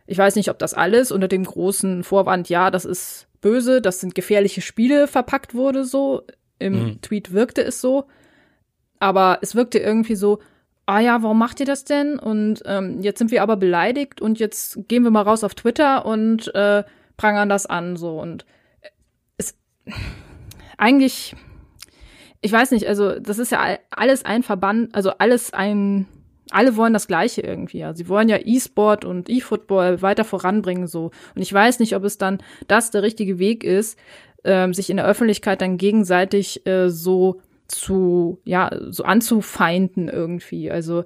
[0.07, 4.01] Ich weiß nicht, ob das alles unter dem großen Vorwand, ja, das ist böse, das
[4.01, 6.23] sind gefährliche Spiele verpackt wurde, so.
[6.59, 7.01] Im mhm.
[7.01, 8.05] Tweet wirkte es so.
[8.99, 10.41] Aber es wirkte irgendwie so,
[10.87, 12.19] ah ja, warum macht ihr das denn?
[12.19, 16.05] Und ähm, jetzt sind wir aber beleidigt und jetzt gehen wir mal raus auf Twitter
[16.05, 16.85] und äh,
[17.17, 18.21] prangern das an, so.
[18.21, 18.45] Und
[19.39, 19.57] es
[20.77, 21.35] eigentlich
[22.43, 26.07] ich weiß nicht, also das ist ja alles ein Verband, also alles ein,
[26.51, 27.79] alle wollen das Gleiche irgendwie.
[27.79, 27.95] Ja.
[27.95, 31.11] Sie wollen ja E-Sport und E-Football weiter voranbringen so.
[31.35, 33.99] Und ich weiß nicht, ob es dann das der richtige Weg ist,
[34.45, 40.71] ähm, sich in der Öffentlichkeit dann gegenseitig äh, so zu, ja, so anzufeinden irgendwie.
[40.71, 41.05] Also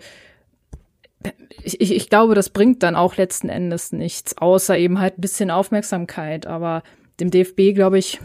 [1.62, 5.20] ich, ich, ich glaube, das bringt dann auch letzten Endes nichts, außer eben halt ein
[5.20, 6.46] bisschen Aufmerksamkeit.
[6.46, 6.82] Aber
[7.20, 8.20] dem DFB, glaube ich,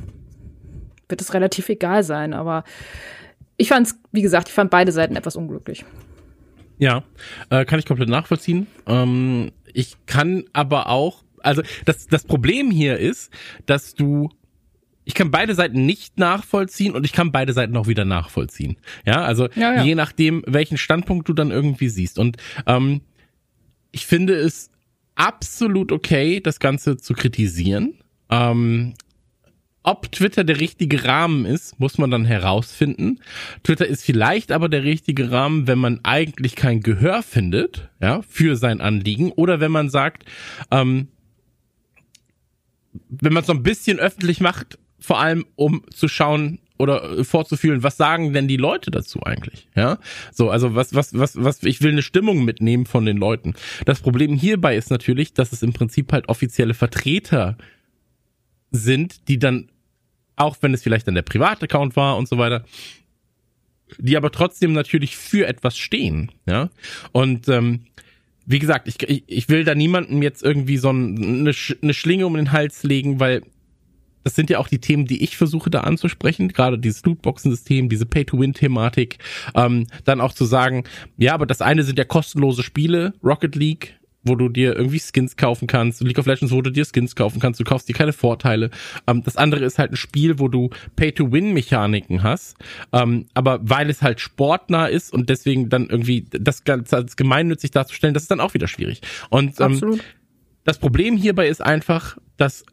[1.09, 2.33] wird es relativ egal sein.
[2.33, 2.63] Aber
[3.57, 5.83] ich fand es, wie gesagt, ich fand beide Seiten etwas unglücklich.
[6.77, 7.03] Ja,
[7.49, 8.67] äh, kann ich komplett nachvollziehen.
[8.87, 13.31] Ähm, ich kann aber auch, also das, das Problem hier ist,
[13.65, 14.29] dass du
[15.09, 18.77] ich kann beide Seiten nicht nachvollziehen und ich kann beide Seiten auch wieder nachvollziehen.
[19.07, 19.83] Ja, also ja, ja.
[19.83, 22.19] je nachdem, welchen Standpunkt du dann irgendwie siehst.
[22.19, 22.37] Und
[22.67, 23.01] ähm,
[23.91, 24.69] ich finde es
[25.15, 27.95] absolut okay, das Ganze zu kritisieren.
[28.29, 28.93] Ähm,
[29.83, 33.19] ob Twitter der richtige Rahmen ist, muss man dann herausfinden.
[33.63, 38.55] Twitter ist vielleicht aber der richtige Rahmen, wenn man eigentlich kein Gehör findet, ja, für
[38.55, 40.25] sein Anliegen, oder wenn man sagt,
[40.69, 41.07] ähm,
[43.09, 47.83] wenn man es so ein bisschen öffentlich macht, vor allem um zu schauen oder vorzufühlen,
[47.83, 49.67] was sagen denn die Leute dazu eigentlich?
[49.75, 49.99] Ja,
[50.31, 53.53] so, also was, was, was, was, ich will eine Stimmung mitnehmen von den Leuten.
[53.85, 57.57] Das Problem hierbei ist natürlich, dass es im Prinzip halt offizielle Vertreter
[58.71, 59.69] sind, die dann,
[60.35, 62.63] auch wenn es vielleicht dann der Privataccount war und so weiter,
[63.97, 66.69] die aber trotzdem natürlich für etwas stehen, ja.
[67.11, 67.85] Und ähm,
[68.45, 72.33] wie gesagt, ich, ich, ich will da niemandem jetzt irgendwie so eine, eine Schlinge um
[72.35, 73.43] den Hals legen, weil
[74.23, 78.05] das sind ja auch die Themen, die ich versuche da anzusprechen, gerade dieses Lootboxen-System, diese
[78.05, 79.17] Pay-to-Win-Thematik,
[79.55, 80.83] ähm, dann auch zu sagen,
[81.17, 85.37] ja, aber das eine sind ja kostenlose Spiele, Rocket League, wo du dir irgendwie Skins
[85.37, 88.13] kaufen kannst, League of Legends, wo du dir Skins kaufen kannst, du kaufst dir keine
[88.13, 88.69] Vorteile.
[89.07, 92.57] Ähm, das andere ist halt ein Spiel, wo du Pay-to-Win-Mechaniken hast,
[92.91, 97.71] ähm, aber weil es halt sportnah ist und deswegen dann irgendwie das Ganze als gemeinnützig
[97.71, 99.01] darzustellen, das ist dann auch wieder schwierig.
[99.29, 99.99] Und ähm,
[100.65, 102.65] das Problem hierbei ist einfach, dass,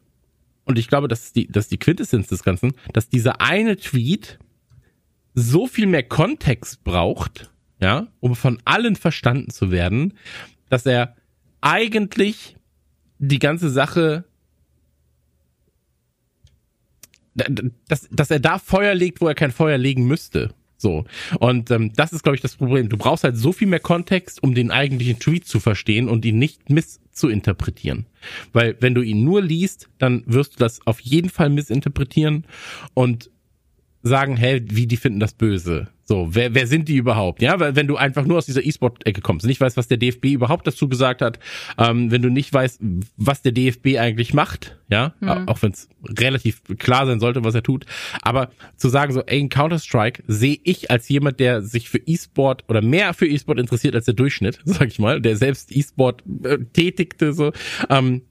[0.65, 3.77] und ich glaube, das ist die, das ist die Quintessenz des Ganzen, dass dieser eine
[3.77, 4.39] Tweet
[5.35, 10.15] so viel mehr Kontext braucht, ja, um von allen verstanden zu werden,
[10.69, 11.15] dass er
[11.61, 12.57] eigentlich
[13.19, 14.25] die ganze Sache,
[17.35, 20.55] dass, dass er da Feuer legt, wo er kein Feuer legen müsste.
[20.79, 21.05] So.
[21.41, 22.89] Und ähm, das ist, glaube ich, das Problem.
[22.89, 26.39] Du brauchst halt so viel mehr Kontext, um den eigentlichen Tweet zu verstehen und ihn
[26.39, 28.07] nicht misszuinterpretieren.
[28.53, 32.45] Weil wenn du ihn nur liest, dann wirst du das auf jeden Fall missinterpretieren
[32.95, 33.31] und
[34.03, 35.89] sagen, hey, wie die finden das böse.
[36.09, 37.43] So, wer, wer sind die überhaupt?
[37.43, 40.27] Ja, weil wenn du einfach nur aus dieser E-Sport-Ecke kommst, nicht weißt, was der DFB
[40.27, 41.41] überhaupt dazu gesagt hat,
[41.79, 42.81] ähm, wenn du nicht weißt,
[43.17, 45.49] was der DFB eigentlich macht, ja, mhm.
[45.49, 47.87] auch wenn es relativ klar sein sollte, was er tut,
[48.23, 52.65] aber zu sagen so, ey, in Counter-Strike sehe ich als jemand, der sich für E-Sport
[52.69, 56.59] oder mehr für E-Sport interessiert als der Durchschnitt, sag ich mal, der selbst E-Sport äh,
[56.73, 57.51] tätigte, so,
[57.91, 58.23] ähm,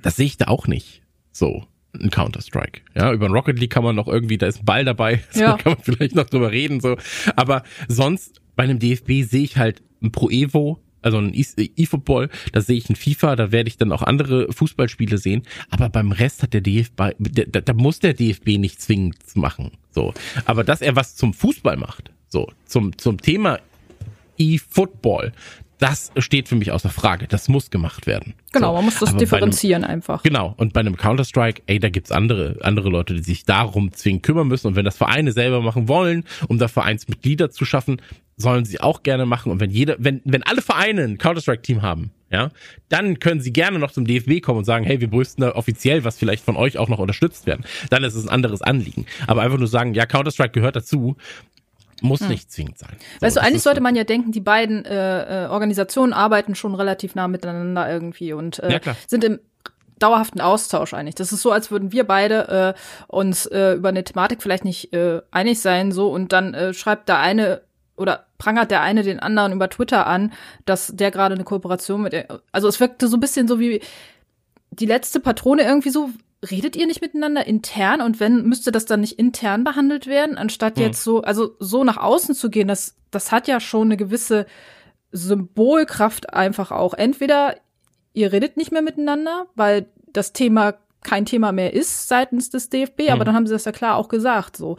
[0.00, 1.02] das sehe ich da auch nicht.
[1.32, 2.82] So ein Counter-Strike.
[2.94, 5.40] Ja, über ein Rocket League kann man noch irgendwie, da ist ein Ball dabei, so
[5.40, 5.56] ja.
[5.56, 6.96] kann man vielleicht noch drüber reden, so.
[7.36, 12.60] Aber sonst bei einem DFB sehe ich halt ein Pro Evo, also ein E-Football, da
[12.60, 15.42] sehe ich ein FIFA, da werde ich dann auch andere Fußballspiele sehen.
[15.70, 20.12] Aber beim Rest hat der DFB, da, da muss der DFB nicht zwingend machen, so.
[20.44, 23.60] Aber dass er was zum Fußball macht, so, zum, zum Thema
[24.38, 25.32] E-Football,
[25.78, 27.26] das steht für mich außer Frage.
[27.28, 28.34] Das muss gemacht werden.
[28.52, 28.74] Genau, so.
[28.76, 30.22] man muss das Aber differenzieren einem, einfach.
[30.22, 34.22] Genau, und bei einem Counter-Strike, ey, da gibt's andere, andere Leute, die sich darum zwingend
[34.22, 34.66] kümmern müssen.
[34.66, 38.02] Und wenn das Vereine selber machen wollen, um da Vereinsmitglieder zu schaffen,
[38.36, 39.52] sollen sie auch gerne machen.
[39.52, 42.50] Und wenn jeder, wenn, wenn alle Vereine ein Counter-Strike-Team haben, ja,
[42.88, 46.04] dann können sie gerne noch zum DFB kommen und sagen, hey, wir brüsten da offiziell,
[46.04, 47.64] was vielleicht von euch auch noch unterstützt werden.
[47.88, 49.06] Dann ist es ein anderes Anliegen.
[49.26, 51.16] Aber einfach nur sagen, ja, Counter-Strike gehört dazu,
[52.00, 52.28] muss hm.
[52.28, 52.96] nicht zwingend sein.
[53.20, 56.74] So, weißt du, eigentlich sollte man ja denken, die beiden äh, äh, Organisationen arbeiten schon
[56.74, 59.40] relativ nah miteinander irgendwie und äh, ja, sind im
[59.98, 61.16] dauerhaften Austausch eigentlich.
[61.16, 64.92] Das ist so, als würden wir beide äh, uns äh, über eine Thematik vielleicht nicht
[64.92, 67.62] äh, einig sein, so und dann äh, schreibt der eine
[67.96, 70.32] oder prangert der eine den anderen über Twitter an,
[70.64, 72.14] dass der gerade eine Kooperation mit,
[72.52, 73.80] also es wirkte so ein bisschen so wie
[74.70, 76.10] die letzte Patrone irgendwie so,
[76.48, 80.76] redet ihr nicht miteinander intern und wenn müsste das dann nicht intern behandelt werden, anstatt
[80.76, 80.84] hm.
[80.84, 84.46] jetzt so, also so nach außen zu gehen, das, das hat ja schon eine gewisse
[85.10, 86.94] Symbolkraft einfach auch.
[86.94, 87.56] Entweder
[88.12, 93.06] ihr redet nicht mehr miteinander, weil das Thema kein Thema mehr ist seitens des DFB,
[93.06, 93.12] hm.
[93.12, 94.76] aber dann haben sie das ja klar auch gesagt, so.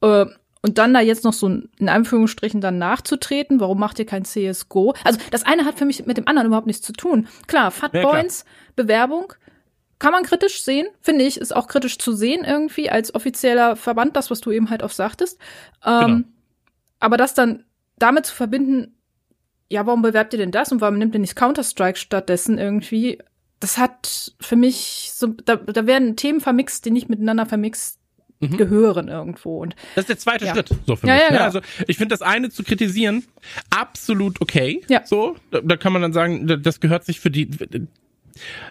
[0.00, 0.26] Äh,
[0.60, 4.94] und dann da jetzt noch so in Anführungsstrichen dann nachzutreten, warum macht ihr kein CSGO?
[5.04, 7.28] Also das eine hat für mich mit dem anderen überhaupt nichts zu tun.
[7.46, 8.24] Klar, Fat ja,
[8.74, 9.32] Bewerbung,
[9.98, 14.16] kann man kritisch sehen, finde ich, ist auch kritisch zu sehen irgendwie als offizieller Verband,
[14.16, 15.38] das, was du eben halt auch sagtest.
[15.84, 16.28] Ähm, genau.
[17.00, 17.64] Aber das dann
[17.98, 18.94] damit zu verbinden,
[19.68, 23.18] ja, warum bewerbt ihr denn das und warum nimmt ihr nicht Counter-Strike stattdessen irgendwie?
[23.60, 27.98] Das hat für mich so, da, da werden Themen vermixt, die nicht miteinander vermixt
[28.40, 28.56] mhm.
[28.56, 29.60] gehören irgendwo.
[29.60, 30.54] Und das ist der zweite ja.
[30.54, 31.22] Schritt, so für ja, mich.
[31.22, 31.42] Ja, genau.
[31.42, 33.24] Also ich finde das eine zu kritisieren
[33.70, 34.80] absolut okay.
[34.88, 35.04] Ja.
[35.04, 37.50] So, da, da kann man dann sagen, das gehört sich für die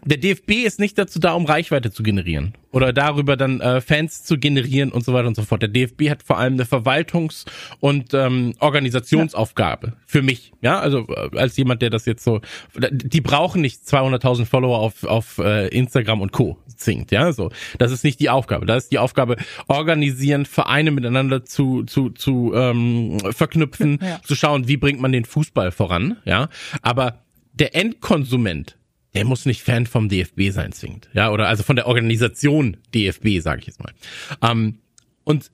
[0.06, 4.24] der DFB ist nicht dazu da, um Reichweite zu generieren oder darüber dann äh, Fans
[4.24, 5.62] zu generieren und so weiter und so fort.
[5.62, 7.46] Der DFB hat vor allem eine Verwaltungs-
[7.80, 9.94] und ähm, Organisationsaufgabe ja.
[10.06, 10.52] für mich.
[10.62, 12.42] Ja, also äh, als jemand, der das jetzt so,
[12.76, 16.58] die brauchen nicht 200.000 Follower auf auf äh, Instagram und Co.
[16.76, 17.12] zwingt.
[17.12, 18.66] Ja, so das ist nicht die Aufgabe.
[18.66, 19.38] Da ist die Aufgabe
[19.68, 24.20] organisieren, Vereine miteinander zu zu zu ähm, verknüpfen, ja.
[24.24, 26.18] zu schauen, wie bringt man den Fußball voran.
[26.26, 26.50] Ja,
[26.82, 28.77] aber der Endkonsument
[29.18, 31.10] der muss nicht Fan vom DFB sein zwingend.
[31.14, 33.94] Ja, oder also von der Organisation DFB, sage ich jetzt mal.
[34.42, 34.80] Ähm,
[35.24, 35.52] und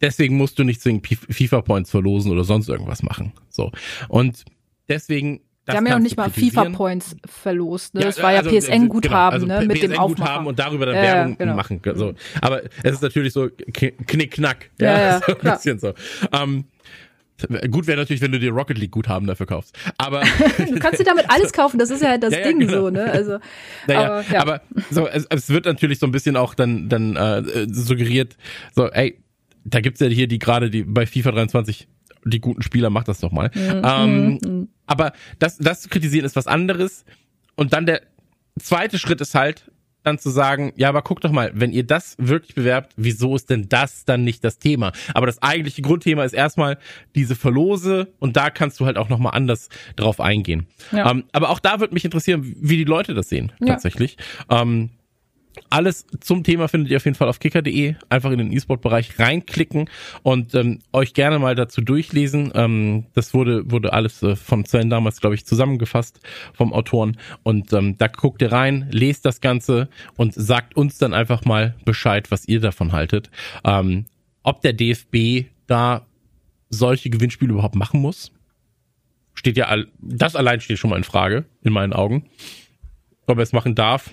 [0.00, 3.32] deswegen musst du nicht zwingend FIFA-Points verlosen oder sonst irgendwas machen.
[3.48, 3.72] So.
[4.08, 4.44] Und
[4.88, 7.94] deswegen das Wir haben ja auch nicht mal FIFA-Points verlost.
[7.94, 8.00] Ne?
[8.00, 9.66] Ja, das war ja also, PSN-Guthaben genau, also ne?
[9.66, 10.46] mit dem Aufmachen.
[10.46, 11.56] und darüber dann ja, Werbung genau.
[11.56, 11.82] machen.
[11.94, 12.14] So.
[12.40, 14.70] Aber es ist natürlich so knick-knack.
[14.80, 15.92] Ja, ja, ja so ein bisschen so.
[16.32, 16.64] Ähm,
[17.70, 19.76] Gut wäre natürlich, wenn du dir Rocket League Guthaben dafür kaufst.
[19.96, 20.22] Aber
[20.58, 21.78] du kannst dir damit alles kaufen.
[21.78, 22.72] Das ist ja halt das ja, Ding genau.
[22.72, 23.04] so, ne?
[23.04, 23.38] Also,
[23.86, 24.40] naja, aber, ja.
[24.40, 24.60] aber
[24.90, 28.36] so es, es wird natürlich so ein bisschen auch dann dann äh, suggeriert,
[28.74, 29.18] so ey,
[29.64, 31.86] da gibt's ja hier die gerade die bei FIFA 23
[32.24, 33.50] die guten Spieler, macht das doch mal.
[33.54, 33.82] Mhm.
[33.84, 34.68] Ähm, mhm.
[34.86, 37.04] Aber das das zu kritisieren ist was anderes.
[37.54, 38.02] Und dann der
[38.58, 39.70] zweite Schritt ist halt,
[40.08, 43.50] dann zu sagen, ja, aber guck doch mal, wenn ihr das wirklich bewerbt, wieso ist
[43.50, 44.92] denn das dann nicht das Thema?
[45.14, 46.78] Aber das eigentliche Grundthema ist erstmal
[47.14, 50.66] diese Verlose und da kannst du halt auch nochmal anders drauf eingehen.
[50.92, 51.10] Ja.
[51.10, 53.68] Ähm, aber auch da würde mich interessieren, wie die Leute das sehen, ja.
[53.68, 54.16] tatsächlich.
[54.50, 54.90] Ähm,
[55.70, 57.94] alles zum Thema findet ihr auf jeden Fall auf kicker.de.
[58.08, 59.88] Einfach in den E-Sport-Bereich reinklicken
[60.22, 62.52] und ähm, euch gerne mal dazu durchlesen.
[62.54, 66.20] Ähm, das wurde, wurde alles äh, von Sven damals, glaube ich, zusammengefasst
[66.52, 67.16] vom Autoren.
[67.42, 71.74] Und ähm, da guckt ihr rein, lest das Ganze und sagt uns dann einfach mal
[71.84, 73.30] Bescheid, was ihr davon haltet.
[73.64, 74.06] Ähm,
[74.42, 76.06] ob der DFB da
[76.70, 78.32] solche Gewinnspiele überhaupt machen muss,
[79.34, 82.28] steht ja, das allein steht schon mal in Frage, in meinen Augen.
[83.26, 84.10] Ob er es machen darf,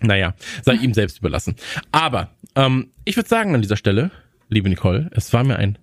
[0.00, 1.56] naja, sei ihm selbst überlassen.
[1.92, 4.10] Aber ähm, ich würde sagen an dieser Stelle,
[4.48, 5.78] liebe Nicole, es war mir ein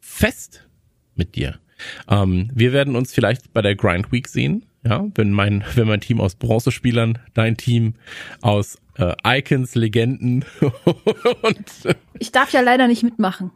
[0.00, 0.66] fest
[1.14, 1.58] mit dir.
[2.08, 4.64] Ähm, wir werden uns vielleicht bei der Grind Week sehen.
[4.84, 7.94] Ja, wenn mein, wenn mein Team aus Bronzespielern, dein Team
[8.40, 10.44] aus äh, Icons, Legenden
[11.42, 13.50] und äh, ich darf ja leider nicht mitmachen.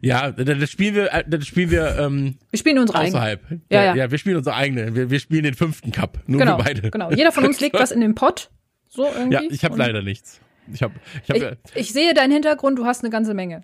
[0.00, 1.96] Ja, das spielen wir, das spielen wir.
[1.96, 3.44] Ähm, wir spielen unsere außerhalb.
[3.44, 3.60] eigene.
[3.70, 4.10] Ja, ja, ja.
[4.10, 4.96] wir spielen unsere eigene.
[4.96, 6.18] Wir, wir spielen den fünften Cup.
[6.26, 6.90] Nur genau, wir beide.
[6.90, 7.12] Genau.
[7.12, 8.50] Jeder von uns legt was in den Pott.
[8.94, 9.34] So irgendwie.
[9.34, 10.40] Ja, ich habe leider nichts.
[10.72, 10.94] Ich habe.
[11.24, 12.78] Ich, hab, ich, ich sehe deinen Hintergrund.
[12.78, 13.62] Du hast eine ganze Menge.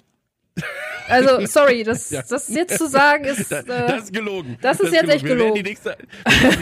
[1.07, 2.22] Also, sorry, das, ja.
[2.29, 3.53] das jetzt zu sagen ist.
[3.53, 4.59] Äh, das ist gelogen.
[4.62, 5.16] Das ist das jetzt gelogen.
[5.16, 5.55] echt gelogen.
[5.55, 5.97] Die nächste,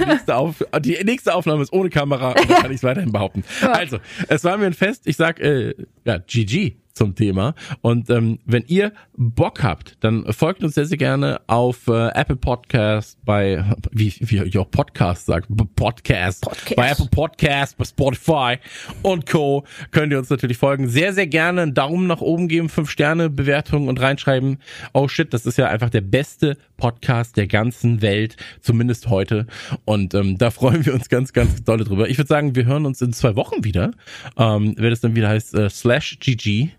[0.01, 3.45] die, nächste Auf, die nächste Aufnahme ist ohne Kamera, dann kann ich es weiterhin behaupten.
[3.63, 3.73] Ja.
[3.73, 3.99] Also,
[4.29, 5.03] es war mir ein Fest.
[5.07, 7.55] Ich sag, äh, ja, GG zum Thema.
[7.83, 12.37] Und ähm, wenn ihr Bock habt, dann folgt uns sehr, sehr gerne auf äh, Apple
[12.37, 18.57] Podcast, bei, wie, wie ich auch Podcast sagt, Podcast, Podcast, bei Apple Podcast, bei Spotify
[19.03, 19.65] und Co.
[19.91, 20.89] könnt ihr uns natürlich folgen.
[20.89, 24.59] Sehr, sehr gerne einen Daumen nach oben geben, fünf Sterne Bewertungen und reinschreiben.
[24.95, 29.47] Oh shit, das ist ja einfach der beste Podcast der ganzen Welt, zumindest heute.
[29.85, 32.09] Und ähm, da freuen wir uns ganz, ganz dolle drüber.
[32.09, 33.91] Ich würde sagen, wir hören uns in zwei Wochen wieder.
[34.39, 36.71] Ähm, wenn es dann wieder heißt, äh, slash GG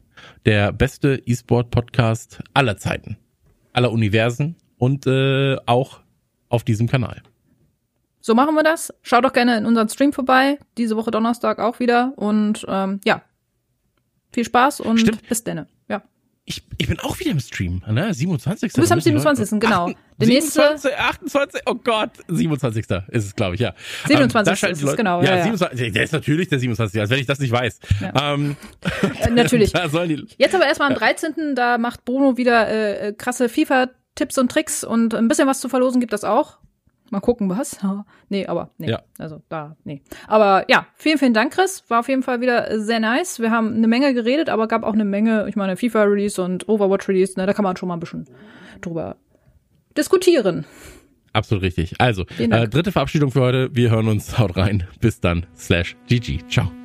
[0.46, 3.18] der beste E-Sport-Podcast aller Zeiten,
[3.74, 6.02] aller Universen und äh, auch
[6.50, 7.22] auf diesem Kanal.
[8.22, 8.94] So machen wir das.
[9.04, 10.60] Schaut doch gerne in unseren Stream vorbei.
[10.78, 12.14] Diese Woche Donnerstag auch wieder.
[12.18, 13.22] Und ähm, ja,
[14.34, 15.28] viel Spaß und Stimmt.
[15.30, 15.68] bis denne.
[16.50, 18.14] Ich, ich bin auch wieder im Stream, ne?
[18.14, 18.72] 27.
[18.72, 19.60] Du bist am 27.
[19.60, 19.88] genau.
[20.18, 22.86] Der 27, nächste 28, oh Gott, 27.
[23.10, 23.74] ist es, glaube ich, ja.
[24.08, 24.64] 27.
[24.64, 25.22] Ähm, ist es, genau.
[25.22, 27.02] Ja, ja, 27, der ist natürlich der 27.
[27.02, 27.82] Als wenn ich das nicht weiß.
[28.00, 28.34] Ja.
[28.34, 28.56] Ähm,
[29.20, 29.74] äh, natürlich.
[30.38, 31.54] Jetzt aber erstmal am 13.
[31.54, 36.00] Da macht Bruno wieder äh, krasse FIFA-Tipps und Tricks und ein bisschen was zu verlosen
[36.00, 36.60] gibt das auch.
[37.10, 37.80] Mal gucken, was.
[38.30, 38.90] nee, aber nee.
[38.90, 39.02] Ja.
[39.18, 40.02] Also da, nee.
[40.28, 41.84] Aber ja, vielen, vielen Dank, Chris.
[41.88, 43.40] War auf jeden Fall wieder sehr nice.
[43.40, 47.40] Wir haben eine Menge geredet, aber gab auch eine Menge, ich meine, FIFA-Release und Overwatch-Release,
[47.40, 48.26] ne, da kann man schon mal ein bisschen
[48.82, 49.16] drüber
[49.98, 50.66] diskutieren.
[51.34, 51.94] Absolut richtig.
[52.00, 53.70] Also, äh, dritte Verabschiedung für heute.
[53.74, 54.40] Wir hören uns.
[54.40, 54.88] Haut rein.
[55.02, 55.46] Bis dann.
[55.56, 56.40] Slash GG.
[56.50, 56.77] Ciao.